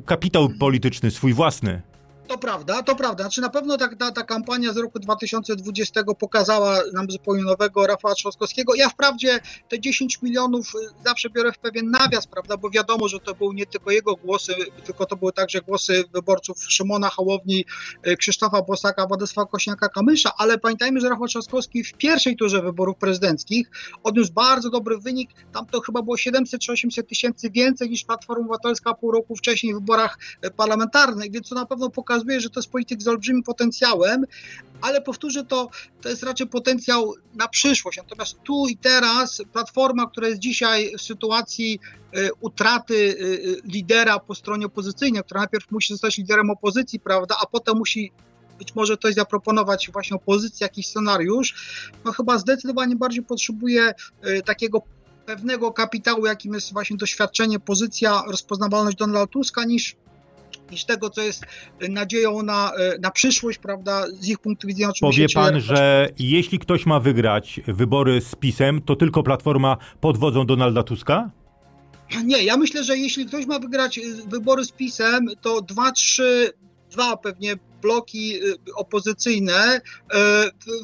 kapitał 0.06 0.48
polityczny, 0.58 1.10
swój 1.10 1.32
własny. 1.32 1.82
To 2.28 2.38
prawda, 2.38 2.82
to 2.82 2.96
prawda. 2.96 3.24
Znaczy 3.24 3.40
na 3.40 3.50
pewno 3.50 3.76
ta, 3.76 3.96
ta, 3.96 4.12
ta 4.12 4.22
kampania 4.22 4.72
z 4.72 4.76
roku 4.76 4.98
2020 4.98 6.04
pokazała 6.18 6.80
nam 6.92 7.10
zupełnie 7.10 7.42
nowego 7.42 7.86
Rafała 7.86 8.14
Trzaskowskiego. 8.14 8.74
Ja 8.74 8.88
wprawdzie 8.88 9.40
te 9.68 9.80
10 9.80 10.22
milionów 10.22 10.72
y, 10.74 11.04
zawsze 11.04 11.30
biorę 11.30 11.52
w 11.52 11.58
pewien 11.58 11.90
nawias, 11.90 12.26
prawda, 12.26 12.56
bo 12.56 12.70
wiadomo, 12.70 13.08
że 13.08 13.20
to 13.20 13.34
były 13.34 13.54
nie 13.54 13.66
tylko 13.66 13.90
jego 13.90 14.16
głosy, 14.16 14.54
tylko 14.84 15.06
to 15.06 15.16
były 15.16 15.32
także 15.32 15.60
głosy 15.60 16.04
wyborców 16.12 16.64
Szymona 16.68 17.08
Hołowni, 17.08 17.64
y, 18.06 18.16
Krzysztofa 18.16 18.62
Bosaka, 18.62 19.06
Władysława 19.06 19.50
Kośniaka-Kamysza, 19.50 20.30
ale 20.38 20.58
pamiętajmy, 20.58 21.00
że 21.00 21.08
Rafał 21.08 21.26
Trzaskowski 21.26 21.84
w 21.84 21.92
pierwszej 21.92 22.36
turze 22.36 22.62
wyborów 22.62 22.96
prezydenckich 22.96 23.70
odniósł 24.02 24.32
bardzo 24.32 24.70
dobry 24.70 24.98
wynik. 24.98 25.30
Tam 25.52 25.66
to 25.66 25.80
chyba 25.80 26.02
było 26.02 26.16
700 26.16 26.60
czy 26.60 26.72
800 26.72 27.08
tysięcy 27.08 27.50
więcej 27.50 27.90
niż 27.90 28.04
Platforma 28.04 28.44
Obywatelska 28.44 28.94
pół 28.94 29.12
roku 29.12 29.36
wcześniej 29.36 29.72
w 29.74 29.76
wyborach 29.76 30.18
y, 30.46 30.50
parlamentarnych, 30.50 31.32
więc 31.32 31.48
to 31.48 31.54
na 31.54 31.66
pewno 31.66 31.90
pokazuje, 31.90 32.13
pokazuje, 32.14 32.40
że 32.40 32.50
to 32.50 32.60
jest 32.60 32.70
polityk 32.70 33.02
z 33.02 33.08
olbrzymim 33.08 33.42
potencjałem, 33.42 34.24
ale 34.80 35.00
powtórzę 35.00 35.44
to, 35.44 35.68
to 36.00 36.08
jest 36.08 36.22
raczej 36.22 36.46
potencjał 36.46 37.14
na 37.34 37.48
przyszłość. 37.48 37.98
Natomiast 37.98 38.42
tu 38.42 38.66
i 38.68 38.76
teraz 38.76 39.42
Platforma, 39.52 40.06
która 40.06 40.28
jest 40.28 40.40
dzisiaj 40.40 40.92
w 40.98 41.02
sytuacji 41.02 41.80
y, 42.16 42.30
utraty 42.40 42.94
y, 42.94 43.60
lidera 43.64 44.18
po 44.18 44.34
stronie 44.34 44.66
opozycyjnej, 44.66 45.22
która 45.22 45.40
najpierw 45.40 45.70
musi 45.70 45.92
zostać 45.92 46.18
liderem 46.18 46.50
opozycji, 46.50 47.00
prawda, 47.00 47.36
a 47.42 47.46
potem 47.46 47.78
musi 47.78 48.12
być 48.58 48.74
może 48.74 48.96
coś 48.96 49.14
zaproponować 49.14 49.90
właśnie 49.92 50.16
opozycji, 50.16 50.64
jakiś 50.64 50.86
scenariusz, 50.86 51.80
no 52.04 52.12
chyba 52.12 52.38
zdecydowanie 52.38 52.96
bardziej 52.96 53.22
potrzebuje 53.22 53.94
takiego 54.44 54.82
pewnego 55.26 55.72
kapitału, 55.72 56.26
jakim 56.26 56.54
jest 56.54 56.72
właśnie 56.72 56.96
doświadczenie, 56.96 57.60
pozycja, 57.60 58.22
rozpoznawalność 58.30 58.96
Donalda 58.96 59.26
Tuska, 59.26 59.64
niż 59.64 59.96
niż 60.70 60.84
tego, 60.84 61.10
co 61.10 61.22
jest 61.22 61.44
nadzieją 61.88 62.42
na, 62.42 62.72
na 63.00 63.10
przyszłość, 63.10 63.58
prawda, 63.58 64.06
z 64.20 64.28
ich 64.28 64.38
punktu 64.38 64.66
widzenia. 64.66 64.92
Powie 65.00 65.26
pan, 65.34 65.60
że 65.60 66.08
jeśli 66.18 66.58
ktoś 66.58 66.86
ma 66.86 67.00
wygrać 67.00 67.60
wybory 67.66 68.20
z 68.20 68.34
PiSem, 68.34 68.82
to 68.82 68.96
tylko 68.96 69.22
Platforma 69.22 69.76
pod 70.00 70.18
wodzą 70.18 70.46
Donalda 70.46 70.82
Tuska? 70.82 71.30
Nie, 72.24 72.44
ja 72.44 72.56
myślę, 72.56 72.84
że 72.84 72.98
jeśli 72.98 73.26
ktoś 73.26 73.46
ma 73.46 73.58
wygrać 73.58 74.00
wybory 74.26 74.64
z 74.64 74.72
PiSem, 74.72 75.26
to 75.40 75.62
dwa, 75.62 75.92
trzy, 75.92 76.52
dwa 76.90 77.16
pewnie 77.16 77.54
bloki 77.84 78.44
y, 78.44 78.56
opozycyjne, 78.74 79.76
y, 79.76 79.80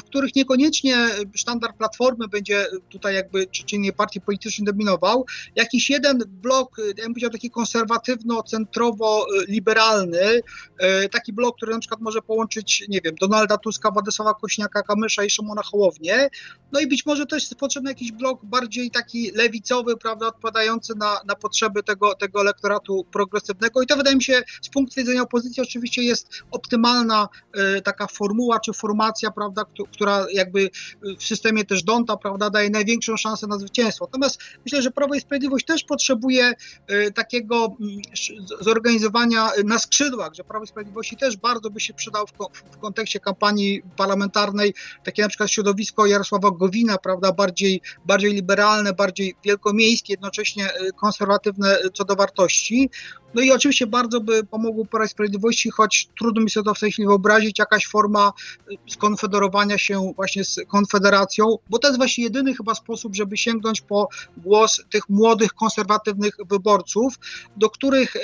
w 0.01 0.05
których 0.05 0.35
niekoniecznie 0.35 1.09
sztandar 1.35 1.77
Platformy 1.77 2.29
będzie 2.29 2.67
tutaj 2.89 3.15
jakby, 3.15 3.47
czy, 3.47 3.65
czy 3.65 3.79
nie 3.79 3.93
partii 3.93 4.21
politycznej 4.21 4.67
dominował. 4.67 5.27
Jakiś 5.57 5.91
jeden 5.91 6.23
blok, 6.29 6.79
y, 6.79 6.95
ja 6.97 7.05
bym 7.05 7.13
powiedział 7.13 7.31
taki 7.31 7.51
konserwatywno-centrowo-liberalny, 7.51 10.41
taki 11.13 11.33
blok, 11.33 11.57
który 11.57 11.73
na 11.73 11.79
przykład 11.79 12.01
może 12.01 12.23
połączyć, 12.23 12.85
nie 12.89 13.01
wiem, 13.05 13.15
Donalda 13.21 13.59
Tuska, 13.59 13.91
Władysława 13.91 14.35
Kośniaka, 14.35 14.83
Kamysza 14.83 15.25
i 15.25 15.31
Szymona 15.31 15.63
Hołownię. 15.63 16.29
No 16.73 16.81
i 16.81 16.87
być 16.87 17.07
może 17.07 17.27
też 17.27 17.43
jest 17.43 17.55
potrzebny 17.55 17.91
jakiś 17.91 18.13
blok 18.13 18.45
bardziej 18.45 18.91
taki 18.91 19.31
lewicowy, 19.31 19.97
prawda, 19.97 20.27
odpowiadający 20.27 20.95
na, 20.95 21.21
na 21.27 21.35
potrzeby 21.35 21.83
tego, 21.83 22.15
tego 22.15 22.41
elektoratu 22.41 23.07
progresywnego. 23.13 23.83
I 23.83 23.87
to 23.87 23.97
wydaje 23.97 24.17
mi 24.17 24.23
się 24.23 24.43
z 24.63 24.69
punktu 24.69 24.95
widzenia 24.97 25.23
opozycji 25.23 25.63
oczywiście 25.63 26.03
jest 26.03 26.29
optymalne 26.51 26.90
e, 26.99 27.81
taka 27.81 28.07
formuła 28.07 28.61
czy 28.61 28.73
formacja, 28.73 29.31
prawda, 29.31 29.65
która 29.93 30.27
jakby 30.33 30.71
w 31.19 31.25
systemie 31.25 31.65
też 31.65 31.83
Donta, 31.83 32.17
prawda, 32.17 32.51
daje 32.51 32.71
największą 32.71 33.17
szansę 33.17 33.47
na 33.47 33.59
zwycięstwo. 33.59 34.05
Natomiast 34.05 34.41
myślę, 34.65 34.83
że 34.83 34.91
Prawo 34.91 35.15
i 35.15 35.21
Sprawiedliwość 35.21 35.67
też 35.67 35.85
potrzebuje 35.85 36.53
e, 36.87 37.11
takiego 37.11 37.77
mm, 37.81 38.01
zorganizowania 38.61 39.51
na 39.65 39.79
skrzydłach, 39.79 40.35
że 40.35 40.45
Prawo 40.45 40.65
i 40.65 40.69
Sprawiedliwości 40.69 41.17
też 41.17 41.37
bardzo 41.37 41.71
by 41.71 41.81
się 41.81 41.95
przydał 41.95 42.27
w, 42.27 42.79
kontekście 42.79 43.21
kampanii 43.21 43.83
parlamentarnej, 43.97 44.75
takie 45.05 45.23
na 45.23 45.29
przykład 45.29 45.51
środowisko 45.51 46.07
Jarosława 46.07 46.51
Gowina, 46.51 46.99
prawda, 46.99 47.33
bardziej, 47.33 47.81
bardziej 48.05 48.33
liberalne, 48.35 48.93
bardziej 48.93 49.35
wielkomiejskie, 49.45 50.13
jednocześnie 50.13 50.75
e, 50.75 50.93
konserwatywne 50.93 51.79
co 51.95 52.05
do 52.05 52.17
wartości. 52.17 52.91
No 53.35 53.43
i 53.43 53.53
oczywiście 53.53 53.87
bardzo 53.87 54.21
by 54.21 54.45
pomogło 54.45 54.85
Prawo 54.85 55.05
i 55.05 55.09
Sprawiedliwości, 55.09 55.71
choć 55.71 56.09
trudno 56.19 56.43
mi 56.43 56.51
sobie 56.51 56.65
to 56.65 56.75
sobie 56.81 56.93
wyobrazić 56.99 57.59
jakaś 57.59 57.87
forma 57.87 58.33
skonfederowania 58.89 59.79
się 59.79 60.13
właśnie 60.17 60.45
z 60.45 60.61
Konfederacją, 60.69 61.45
bo 61.71 61.79
to 61.79 61.89
jest 61.89 61.99
właśnie 61.99 62.25
jedyny 62.25 62.55
chyba 62.55 62.75
sposób, 62.75 63.15
żeby 63.15 63.37
sięgnąć 63.37 63.81
po 63.81 64.09
głos 64.37 64.85
tych 64.91 65.09
młodych, 65.09 65.53
konserwatywnych 65.53 66.37
wyborców, 66.51 67.15
do 67.57 67.71
których 67.71 68.17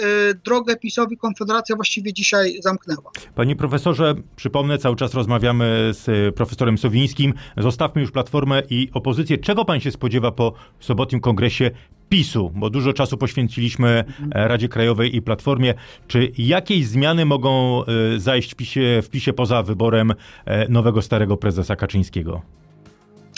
drogę 0.44 0.76
PiSowi 0.76 1.16
Konfederacja 1.16 1.76
właściwie 1.76 2.12
dzisiaj 2.12 2.56
zamknęła. 2.62 3.10
Panie 3.34 3.56
profesorze, 3.56 4.14
przypomnę, 4.36 4.78
cały 4.78 4.96
czas 4.96 5.14
rozmawiamy 5.14 5.90
z 5.92 6.34
profesorem 6.34 6.78
Sowińskim. 6.78 7.34
Zostawmy 7.56 8.00
już 8.00 8.10
Platformę 8.10 8.62
i 8.70 8.90
opozycję. 8.94 9.38
Czego 9.38 9.64
pan 9.64 9.80
się 9.80 9.90
spodziewa 9.90 10.32
po 10.32 10.52
sobotnim 10.80 11.20
kongresie 11.20 11.70
PiSu, 12.08 12.52
bo 12.54 12.70
dużo 12.70 12.92
czasu 12.92 13.16
poświęciliśmy 13.16 14.04
e, 14.34 14.48
Radzie 14.48 14.68
Krajowej 14.68 15.16
i 15.16 15.22
Platformie. 15.22 15.74
Czy 16.08 16.32
jakieś 16.38 16.86
zmiany 16.86 17.24
mogą 17.24 17.84
e, 17.84 18.20
zajść 18.20 18.52
w 18.52 18.54
PiSie, 18.54 19.02
w 19.02 19.10
PiSie 19.10 19.32
poza 19.32 19.62
wyborem 19.62 20.14
e, 20.44 20.68
nowego 20.68 21.02
starego 21.02 21.36
prezesa 21.36 21.76
Kaczyńskiego? 21.76 22.42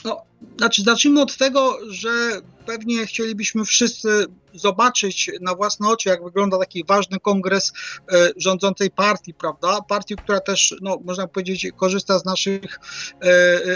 No, 0.04 0.22
znaczy, 0.59 0.83
zacznijmy 0.83 1.22
od 1.22 1.37
tego, 1.37 1.78
że 1.90 2.09
pewnie 2.66 3.07
chcielibyśmy 3.07 3.64
wszyscy 3.64 4.26
zobaczyć 4.54 5.31
na 5.40 5.54
własne 5.54 5.88
oczy, 5.88 6.09
jak 6.09 6.24
wygląda 6.24 6.59
taki 6.59 6.85
ważny 6.85 7.20
kongres 7.20 7.72
rządzącej 8.37 8.90
partii, 8.90 9.35
prawda? 9.35 9.81
Partii, 9.88 10.16
która 10.16 10.40
też, 10.40 10.74
no, 10.83 10.98
można 11.04 11.28
powiedzieć, 11.28 11.66
korzysta 11.76 12.18
z 12.18 12.24
naszych 12.24 12.81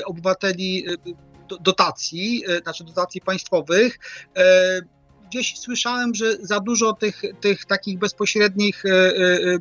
obywateli 0.07 0.85
dotacji, 1.61 2.43
e, 2.49 2.59
znaczy 2.59 2.85
dotacji 2.85 3.21
państwowych. 3.21 3.99
E, 4.37 4.81
gdzieś 5.31 5.59
słyszałem, 5.59 6.15
że 6.15 6.37
za 6.41 6.61
dużo 6.61 6.93
tych, 6.93 7.23
tych 7.41 7.65
takich 7.65 7.99
bezpośrednich, 7.99 8.87
e, 8.87 8.91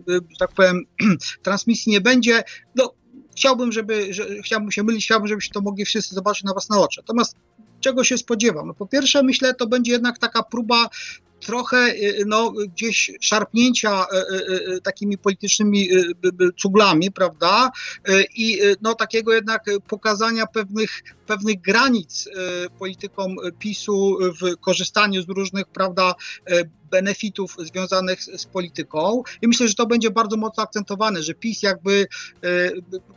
że 0.07 0.37
tak 0.39 0.51
powiem, 0.51 0.83
transmisji 1.43 1.91
nie 1.91 2.01
będzie. 2.01 2.43
No, 2.75 2.93
chciałbym, 3.35 3.71
żeby, 3.71 4.13
że, 4.13 4.25
chciałbym 4.43 4.71
się 4.71 4.83
mylić, 4.83 5.05
chciałbym, 5.05 5.27
żebyśmy 5.27 5.53
to 5.53 5.61
mogli 5.61 5.85
wszyscy 5.85 6.15
zobaczyć 6.15 6.43
na 6.43 6.51
własne 6.51 6.79
oczy. 6.79 7.01
Natomiast 7.01 7.35
czego 7.79 8.03
się 8.03 8.17
spodziewam? 8.17 8.67
No 8.67 8.73
po 8.73 8.87
pierwsze, 8.87 9.23
myślę, 9.23 9.53
to 9.53 9.67
będzie 9.67 9.91
jednak 9.91 10.17
taka 10.17 10.43
próba 10.43 10.89
trochę 11.41 11.77
y, 11.77 12.23
no, 12.27 12.51
gdzieś 12.51 13.11
szarpnięcia 13.21 14.05
y, 14.05 14.75
y, 14.75 14.81
takimi 14.81 15.17
politycznymi 15.17 15.89
cuglami, 16.57 17.11
prawda? 17.11 17.71
I 18.35 18.59
no, 18.81 18.95
takiego 18.95 19.33
jednak 19.33 19.65
pokazania 19.87 20.47
pewnych, 20.47 21.01
pewnych 21.27 21.61
granic 21.61 22.29
politykom 22.79 23.35
PiSu 23.59 24.17
w 24.41 24.57
korzystaniu 24.57 25.21
z 25.21 25.29
różnych, 25.29 25.65
prawda, 25.65 26.15
benefitów 26.91 27.55
związanych 27.59 28.23
z, 28.23 28.45
polityką. 28.45 29.23
I 29.41 29.47
myślę, 29.47 29.67
że 29.67 29.73
to 29.73 29.85
będzie 29.85 30.11
bardzo 30.11 30.37
mocno 30.37 30.63
akcentowane, 30.63 31.23
że 31.23 31.33
PiS 31.33 31.63
jakby 31.63 32.07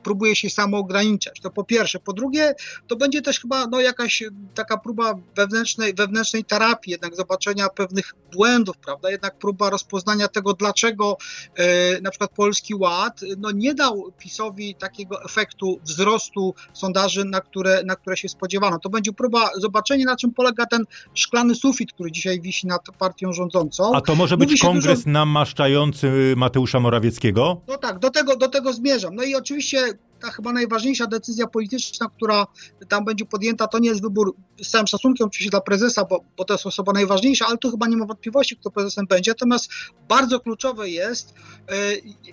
próbuje 0.03 0.37
się 0.37 0.51
samo 0.51 0.79
ograniczać. 0.79 1.41
To 1.41 1.51
po 1.51 1.65
pierwsze. 1.65 1.99
Po 1.99 2.13
drugie, 2.13 2.55
to 2.87 2.97
będzie 2.97 3.23
też 3.23 3.41
chyba 3.41 3.67
no, 3.67 3.81
jakaś 3.81 4.23
taka 4.55 4.79
próba 4.79 5.15
wewnętrznej, 5.37 5.95
wewnętrznej 5.95 6.45
terapii, 6.45 6.91
jednak 6.91 7.17
zobaczenia 7.17 7.69
pewnych 7.69 8.15
błędów, 8.33 8.77
prawda? 8.77 9.11
Jednak 9.11 9.39
próba 9.39 9.71
rozpoznania 9.71 10.29
tego, 10.29 10.53
dlaczego 10.53 11.17
e, 11.55 12.01
na 12.01 12.11
przykład 12.11 12.31
Polski 12.31 12.75
Ład 12.75 13.21
no, 13.39 13.51
nie 13.51 13.75
dał 13.75 14.13
PiSowi 14.19 14.75
takiego 14.75 15.25
efektu 15.25 15.81
wzrostu 15.85 16.55
sondaży, 16.73 17.25
na 17.25 17.41
które, 17.41 17.83
na 17.85 17.97
które 17.97 18.17
się 18.17 18.29
spodziewano. 18.29 18.79
To 18.79 18.89
będzie 18.89 19.13
próba 19.13 19.51
zobaczenia, 19.57 20.05
na 20.05 20.17
czym 20.17 20.35
polega 20.35 20.67
ten 20.67 20.85
szklany 21.15 21.55
sufit, 21.55 21.93
który 21.93 22.13
dzisiaj 22.13 22.41
wisi 22.41 22.67
nad 22.67 22.83
partią 22.99 23.33
rządzącą. 23.33 23.64
A 23.95 24.01
to 24.01 24.15
może 24.15 24.37
być 24.37 24.61
kongres 24.61 24.99
dużo... 24.99 25.11
namaszczający 25.11 26.35
Mateusza 26.37 26.81
Morawieckiego? 26.81 27.61
No 27.69 27.79
tak, 27.79 27.99
do 27.99 28.11
tego, 28.11 28.37
do 28.37 28.49
tego 28.49 28.73
zmierzam. 28.73 29.15
No 29.15 29.23
i 29.23 29.35
oczywiście 29.35 29.79
ta 30.25 30.31
chyba 30.31 30.53
najważniejsza 30.53 31.07
decyzja 31.07 31.47
polityczna, 31.47 32.09
która 32.17 32.47
tam 32.89 33.05
będzie 33.05 33.25
podjęta, 33.25 33.67
to 33.67 33.79
nie 33.79 33.89
jest 33.89 34.03
wybór 34.03 34.37
z 34.63 34.71
całym 34.71 34.87
szacunkiem 34.87 35.27
oczywiście 35.27 35.51
dla 35.51 35.61
prezesa, 35.61 36.05
bo, 36.05 36.21
bo 36.37 36.45
to 36.45 36.55
jest 36.55 36.67
osoba 36.67 36.93
najważniejsza, 36.93 37.47
ale 37.47 37.59
tu 37.59 37.71
chyba 37.71 37.87
nie 37.87 37.97
ma 37.97 38.07
wątpliwości, 38.07 38.57
kto 38.57 38.71
prezesem 38.71 39.07
będzie. 39.07 39.31
Natomiast 39.31 39.71
bardzo 40.09 40.41
kluczowe 40.41 40.91
jest, 40.91 41.35
e, 41.69 41.75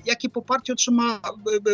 jakie 0.06 0.30
poparcie 0.30 0.74
otrzyma 0.74 1.16
e, 1.16 1.20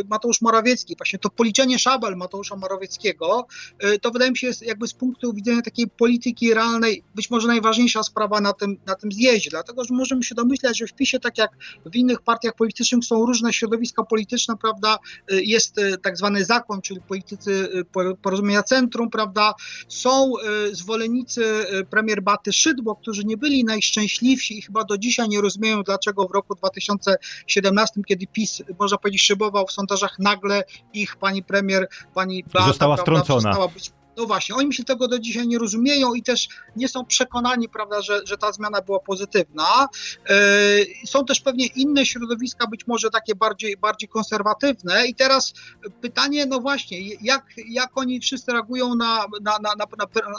Mateusz 0.10 0.41
Morawiecki. 0.41 0.95
Właśnie 0.97 1.19
to 1.19 1.30
policzenie 1.30 1.80
szabel 1.80 2.15
Mateusza 2.15 2.56
Morawieckiego, 2.56 3.47
e, 3.80 3.99
to 3.99 4.12
wydaje 4.12 4.32
mi 4.32 4.38
się 4.38 4.47
jest 4.47 4.62
jakby 4.62 4.88
z 4.88 4.93
punktu 4.93 5.34
widzenia 5.34 5.62
takiej 5.62 5.88
polityki 5.88 6.53
realnej, 6.53 7.03
być 7.15 7.30
może 7.30 7.47
najważniejsza 7.47 8.03
sprawa 8.03 8.41
na 8.41 8.53
tym, 8.53 8.77
na 8.86 8.95
tym 8.95 9.12
zjeździe, 9.12 9.49
dlatego 9.49 9.84
że 9.84 9.93
możemy 9.93 10.23
się 10.23 10.36
domyślać, 10.36 10.77
że 10.77 10.88
w 10.88 10.93
PiSie, 10.93 11.19
tak 11.19 11.38
jak 11.38 11.51
w 11.86 11.95
innych 11.95 12.21
partiach 12.21 12.56
politycznych 12.56 13.06
są 13.06 13.25
różne 13.25 13.53
środowiska 13.53 14.03
polityczne, 14.03 14.56
prawda, 14.62 14.97
jest 15.30 15.75
tak 16.08 16.17
zwany 16.17 16.46
zakon, 16.46 16.82
czyli 16.82 17.02
politycy 17.02 17.52
y, 17.52 18.15
porozumienia 18.22 18.63
centrum, 18.63 19.10
prawda, 19.10 19.54
są 19.88 20.34
y, 20.70 20.76
zwolennicy 20.76 21.43
y, 21.43 21.86
premier 21.86 22.24
Baty 22.24 22.54
Szydło, 22.54 22.96
którzy 22.96 23.24
nie 23.26 23.38
byli 23.38 23.63
najszczęśliwsi 23.63 24.58
i 24.58 24.62
chyba 24.62 24.84
do 24.84 24.98
dzisiaj 24.98 25.30
nie 25.30 25.41
rozumieją, 25.41 25.84
dlaczego 25.84 26.28
w 26.28 26.32
roku 26.32 26.56
2017, 26.56 28.02
kiedy 28.08 28.28
PiS, 28.28 28.63
można 28.80 28.98
powiedzieć, 28.98 29.24
szybował 29.24 29.67
w 29.67 29.72
sondażach, 29.72 30.20
nagle 30.20 30.63
ich 30.93 31.15
pani 31.15 31.43
premier, 31.43 31.88
pani 32.13 32.43
została 32.67 32.96
prawda, 32.96 33.22
przestała 33.24 33.67
być 33.67 33.91
no 34.17 34.25
właśnie, 34.25 34.56
oni 34.56 34.73
się 34.73 34.84
tego 34.84 35.08
do 35.08 35.19
dzisiaj 35.19 35.47
nie 35.47 35.58
rozumieją 35.58 36.13
i 36.13 36.23
też 36.23 36.47
nie 36.75 36.88
są 36.88 37.06
przekonani, 37.06 37.69
prawda, 37.69 38.01
że, 38.01 38.21
że 38.25 38.38
ta 38.38 38.51
zmiana 38.51 38.82
była 38.82 38.99
pozytywna. 38.99 39.88
E, 40.30 40.38
są 41.06 41.25
też 41.25 41.39
pewnie 41.39 41.65
inne 41.65 42.06
środowiska, 42.06 42.67
być 42.67 42.88
może 42.88 43.10
takie 43.10 43.36
bardziej, 43.36 43.77
bardziej 43.77 44.10
konserwatywne. 44.10 45.08
I 45.08 45.15
teraz 45.15 45.53
pytanie, 46.01 46.45
no 46.45 46.60
właśnie, 46.60 46.97
jak, 47.21 47.45
jak 47.69 47.97
oni 47.97 48.19
wszyscy 48.19 48.51
reagują 48.51 48.95
na, 48.95 49.25
na, 49.41 49.60
na, 49.60 49.69
na, 49.75 49.86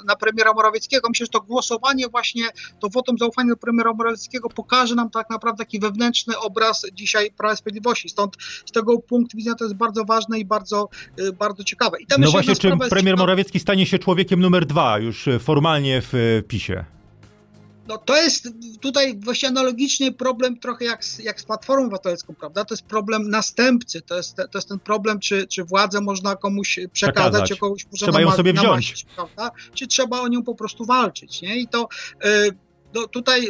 na 0.07 0.17
premiera 0.17 0.53
Morawieckiego? 0.53 1.09
Myślę, 1.09 1.27
że 1.27 1.31
to 1.31 1.41
głosowanie 1.41 2.09
właśnie, 2.09 2.49
to 2.81 2.89
wotum 2.89 3.19
zaufania 3.19 3.51
do 3.51 3.57
premiera 3.57 3.93
Morawieckiego 3.93 4.49
pokaże 4.49 4.95
nam 4.95 5.11
tak 5.11 5.31
naprawdę 5.31 5.59
taki 5.59 5.81
wewnętrzny 5.81 6.39
obraz 6.39 6.87
dzisiaj 6.93 7.31
Prawa 7.31 7.55
i 7.55 7.57
Sprawiedliwości. 7.57 8.09
Stąd 8.09 8.37
z 8.67 8.73
tego 8.73 8.99
punktu 8.99 9.37
widzenia 9.37 9.57
to 9.57 9.65
jest 9.65 9.77
bardzo 9.77 10.05
ważne 10.05 10.39
i 10.39 10.45
bardzo, 10.45 10.89
y, 11.21 11.33
bardzo 11.33 11.65
ciekawe. 11.65 12.01
I 12.01 12.07
no 12.19 12.31
właśnie, 12.31 12.57
czy 12.57 12.71
premier 12.91 13.17
Morawiecki 13.17 13.61
stanie 13.69 13.87
się 13.87 13.99
człowiekiem 13.99 14.41
numer 14.41 14.67
dwa 14.67 14.99
już 14.99 15.29
e, 15.29 15.39
formalnie 15.39 16.03
w 16.03 16.15
e, 16.15 16.43
PiSie? 16.43 16.85
No 17.89 17.99
to 17.99 18.17
jest 18.17 18.49
tutaj 18.81 19.19
właśnie 19.19 19.49
analogicznie 19.49 20.13
problem 20.13 20.59
trochę 20.59 20.85
jak 20.85 21.05
z, 21.05 21.19
jak 21.19 21.41
z 21.41 21.45
Platformą 21.45 21.83
Obywatelską, 21.85 22.35
prawda? 22.35 22.65
To 22.65 22.75
jest 22.75 22.87
problem 22.87 23.31
następcy, 23.31 24.03
to 24.03 24.17
jest, 24.17 24.37
to 24.37 24.59
jest 24.59 24.69
ten 24.69 24.79
problem, 24.79 25.21
czy, 25.21 25.47
czy 25.47 25.65
władzę 25.65 26.01
można 26.01 26.37
komuś 26.37 26.79
przekazać, 26.93 26.93
przekazać. 26.93 27.49
czy 27.49 27.57
kogoś 27.57 27.87
można 27.87 28.07
Trzeba 28.07 28.21
ją 28.21 28.33
sobie 28.33 28.53
wziąć. 28.53 29.07
prawda? 29.17 29.51
Czy 29.75 29.87
trzeba 29.87 30.21
o 30.21 30.29
nią 30.29 30.43
po 30.43 30.55
prostu 30.55 30.85
walczyć, 30.85 31.43
nie? 31.43 31.57
I 31.57 31.69
to 31.69 31.89
y, 32.25 32.51
no 32.95 33.07
tutaj 33.07 33.49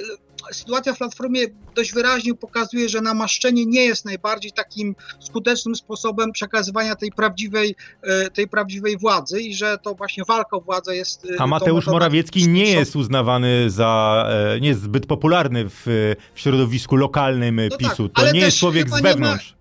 sytuacja 0.52 0.94
w 0.94 0.98
Platformie 0.98 1.40
dość 1.74 1.94
wyraźnie 1.94 2.34
pokazuje, 2.34 2.88
że 2.88 3.00
namaszczenie 3.00 3.66
nie 3.66 3.84
jest 3.84 4.04
najbardziej 4.04 4.52
takim 4.52 4.94
skutecznym 5.20 5.74
sposobem 5.74 6.32
przekazywania 6.32 6.96
tej 6.96 7.12
prawdziwej, 7.12 7.74
e, 8.02 8.30
tej 8.30 8.48
prawdziwej 8.48 8.98
władzy 8.98 9.40
i 9.40 9.54
że 9.54 9.78
to 9.82 9.94
właśnie 9.94 10.24
walka 10.28 10.56
o 10.56 10.60
władzę 10.60 10.96
jest... 10.96 11.26
E, 11.30 11.40
A 11.40 11.46
Mateusz 11.46 11.86
Morawiecki 11.86 12.48
nie 12.48 12.70
jest 12.70 12.96
uznawany 12.96 13.70
za, 13.70 14.24
e, 14.54 14.60
nie 14.60 14.68
jest 14.68 14.82
zbyt 14.82 15.06
popularny 15.06 15.68
w, 15.68 15.82
w 16.34 16.40
środowisku 16.40 16.96
lokalnym 16.96 17.56
no 17.56 17.68
tak, 17.68 17.78
PiSu. 17.78 18.08
Tak, 18.08 18.24
to 18.26 18.32
nie 18.32 18.40
jest 18.40 18.58
człowiek 18.58 18.90
z 18.90 19.02
wewnątrz 19.02 19.57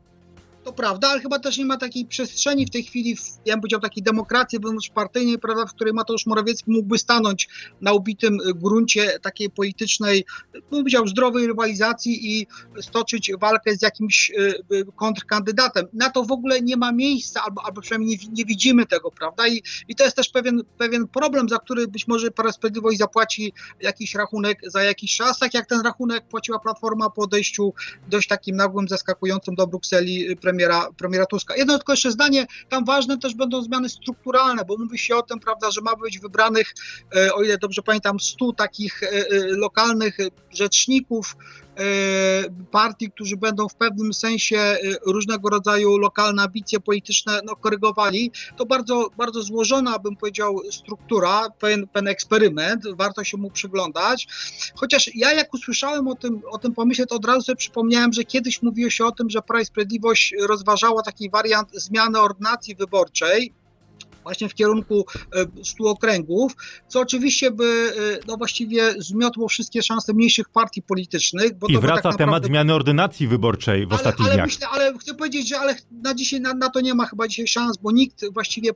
prawda, 0.78 1.10
ale 1.10 1.22
chyba 1.22 1.40
też 1.40 1.58
nie 1.58 1.66
ma 1.66 1.78
takiej 1.78 2.06
przestrzeni 2.06 2.66
w 2.66 2.70
tej 2.70 2.84
chwili, 2.84 3.16
w, 3.16 3.22
ja 3.46 3.54
bym 3.54 3.62
powiedział, 3.62 3.80
takiej 3.80 4.04
demokracji 4.04 4.60
wewnątrzpartyjnej, 4.60 5.40
prawda, 5.40 5.66
w 5.66 5.74
której 5.74 5.94
Mateusz 5.94 6.26
Morawiecki 6.26 6.72
mógłby 6.72 6.98
stanąć 6.98 7.50
na 7.82 7.94
ubitym 7.94 8.38
gruncie 8.56 9.20
takiej 9.20 9.50
politycznej, 9.50 10.26
bym 10.54 10.62
powiedział, 10.70 11.08
zdrowej 11.08 11.48
rywalizacji 11.48 12.40
i 12.40 12.48
stoczyć 12.82 13.32
walkę 13.42 13.76
z 13.76 13.82
jakimś 13.82 14.30
y, 14.30 14.86
kontrkandydatem. 14.96 15.88
Na 15.94 16.10
to 16.10 16.24
w 16.24 16.32
ogóle 16.32 16.62
nie 16.62 16.78
ma 16.78 16.92
miejsca, 16.92 17.42
albo, 17.44 17.66
albo 17.66 17.82
przynajmniej 17.82 18.20
nie, 18.22 18.28
nie 18.34 18.46
widzimy 18.46 18.86
tego, 18.86 19.12
prawda? 19.12 19.48
I, 19.48 19.64
I 19.88 19.96
to 19.96 20.04
jest 20.04 20.16
też 20.16 20.30
pewien, 20.30 20.62
pewien 20.78 21.08
problem, 21.08 21.50
za 21.50 21.58
który 21.58 21.88
być 21.88 22.08
może 22.08 22.32
Prawa 22.32 22.52
Sprawiedliwość 22.52 22.98
zapłaci 22.98 23.54
jakiś 23.82 24.16
rachunek 24.16 24.60
za 24.64 24.84
jakiś 24.84 25.16
czas, 25.16 25.40
tak 25.40 25.54
jak 25.54 25.66
ten 25.66 25.82
rachunek 25.82 26.28
płaciła 26.28 26.60
Platforma 26.60 27.10
po 27.10 27.22
odejściu 27.22 27.74
dość 28.08 28.28
takim 28.28 28.56
nagłym, 28.56 28.88
zaskakującym 28.88 29.56
do 29.56 29.68
Brukseli 29.68 30.38
premier 30.38 30.67
premiera, 30.68 30.92
premiera 30.98 31.26
Tuska. 31.26 31.56
Jedno 31.56 31.78
tylko 31.78 31.94
jeszcze 31.94 32.12
zdanie, 32.12 32.48
tam 32.70 32.86
ważne 32.86 33.18
też 33.18 33.36
będą 33.36 33.62
zmiany 33.62 33.90
strukturalne, 33.90 34.66
bo 34.66 34.78
mówi 34.78 34.98
się 34.98 35.16
o 35.16 35.22
tym, 35.22 35.40
prawda, 35.40 35.72
że 35.72 35.82
ma 35.82 35.96
być 35.96 36.20
wybranych, 36.20 36.74
e, 37.16 37.34
o 37.34 37.44
ile 37.44 37.58
dobrze 37.58 37.82
pamiętam, 37.82 38.20
100 38.20 38.54
takich 38.54 39.04
e, 39.04 39.08
e, 39.08 39.26
lokalnych 39.48 40.18
rzeczników, 40.52 41.36
partii, 42.72 43.12
którzy 43.12 43.38
będą 43.38 43.68
w 43.70 43.76
pewnym 43.76 44.14
sensie 44.14 44.78
różnego 45.06 45.50
rodzaju 45.50 45.98
lokalne 45.98 46.44
ambicje 46.44 46.80
polityczne 46.80 47.42
no, 47.46 47.56
korygowali. 47.56 48.32
To 48.58 48.66
bardzo, 48.66 49.10
bardzo 49.18 49.42
złożona, 49.42 50.00
bym 50.00 50.16
powiedział, 50.16 50.62
struktura, 50.72 51.50
pewien, 51.60 51.88
pewien 51.88 52.08
eksperyment, 52.08 52.84
warto 52.96 53.24
się 53.24 53.38
mu 53.38 53.52
przyglądać. 53.52 54.28
Chociaż 54.76 55.16
ja 55.16 55.34
jak 55.34 55.54
usłyszałem 55.54 56.08
o 56.08 56.16
tym, 56.16 56.42
o 56.52 56.58
tym 56.58 56.74
pomyśle, 56.74 57.06
to 57.06 57.16
od 57.16 57.26
razu 57.26 57.42
sobie 57.42 57.56
przypomniałem, 57.56 58.14
że 58.14 58.24
kiedyś 58.24 58.62
mówiło 58.62 58.90
się 58.90 59.06
o 59.06 59.12
tym, 59.12 59.30
że 59.30 59.42
Prawo 59.42 59.62
i 59.62 59.66
Sprawiedliwość 59.66 60.36
rozważała 60.48 61.04
taki 61.04 61.30
wariant 61.30 61.70
zmiany 61.74 62.20
ordynacji 62.20 62.76
wyborczej, 62.76 63.54
właśnie 64.28 64.50
w 64.50 64.54
kierunku 64.54 65.06
100 65.64 65.84
e, 65.84 65.88
okręgów, 65.88 66.52
co 66.88 67.00
oczywiście 67.00 67.52
by 67.52 67.66
e, 67.66 68.20
no 68.28 68.38
właściwie 68.38 68.94
zmiotło 68.98 69.48
wszystkie 69.48 69.84
szanse 69.84 70.14
mniejszych 70.14 70.50
partii 70.50 70.82
politycznych. 70.82 71.52
I 71.68 71.78
wraca 71.78 71.96
tak 71.96 72.04
naprawdę... 72.04 72.18
temat 72.18 72.46
zmiany 72.46 72.74
ordynacji 72.74 73.28
wyborczej 73.28 73.86
w 73.86 73.90
ale, 73.90 74.00
ostatnich 74.00 74.28
ale 74.28 74.36
dniach. 74.36 74.48
Myślę, 74.48 74.68
ale 74.68 74.94
chcę 74.98 75.14
powiedzieć, 75.14 75.50
że 75.50 75.60
ale 75.60 75.76
na 76.04 76.16
dzisiaj 76.16 76.42
na, 76.42 76.54
na 76.54 76.70
to 76.70 76.82
nie 76.82 76.94
ma 76.94 77.06
chyba 77.06 77.28
dzisiaj 77.28 77.48
szans, 77.48 77.78
bo 77.78 77.92
nikt 77.92 78.34
właściwie 78.34 78.72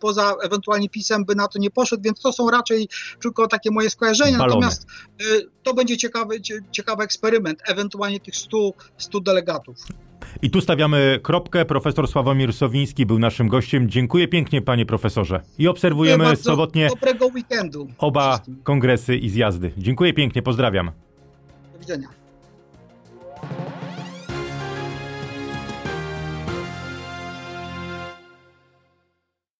poza 0.00 0.34
ewentualnie 0.42 0.88
pisem 0.88 1.24
by 1.24 1.34
na 1.34 1.48
to 1.48 1.58
nie 1.58 1.70
poszedł, 1.70 2.02
więc 2.02 2.20
to 2.20 2.32
są 2.32 2.50
raczej 2.50 2.88
tylko 3.22 3.48
takie 3.48 3.70
moje 3.70 3.90
skojarzenia. 3.90 4.38
Balony. 4.38 4.54
Natomiast 4.54 4.86
y, 5.22 5.48
to 5.62 5.74
będzie 5.74 5.96
ciekawy, 5.96 6.40
ciekawy 6.72 7.02
eksperyment, 7.02 7.62
ewentualnie 7.66 8.20
tych 8.20 8.36
100, 8.36 8.72
100 8.98 9.20
delegatów. 9.20 9.76
I 10.42 10.50
tu 10.50 10.60
stawiamy 10.60 11.20
kropkę. 11.22 11.64
Profesor 11.64 12.08
Sławomir 12.08 12.52
Sowiński 12.52 13.06
był 13.06 13.18
naszym 13.18 13.48
gościem. 13.48 13.88
Dziękuję 13.90 14.28
pięknie, 14.28 14.62
panie 14.62 14.86
profesorze. 14.86 15.40
I 15.58 15.68
obserwujemy 15.68 16.24
bardzo, 16.24 16.42
sobotnie 16.42 16.88
dobrego 16.88 17.26
weekendu 17.26 17.88
oba 17.98 18.32
wszystkim. 18.32 18.56
kongresy 18.62 19.16
i 19.16 19.28
zjazdy. 19.30 19.72
Dziękuję 19.76 20.12
pięknie, 20.12 20.42
pozdrawiam. 20.42 20.90
Do 21.72 21.78
widzenia. 21.78 22.25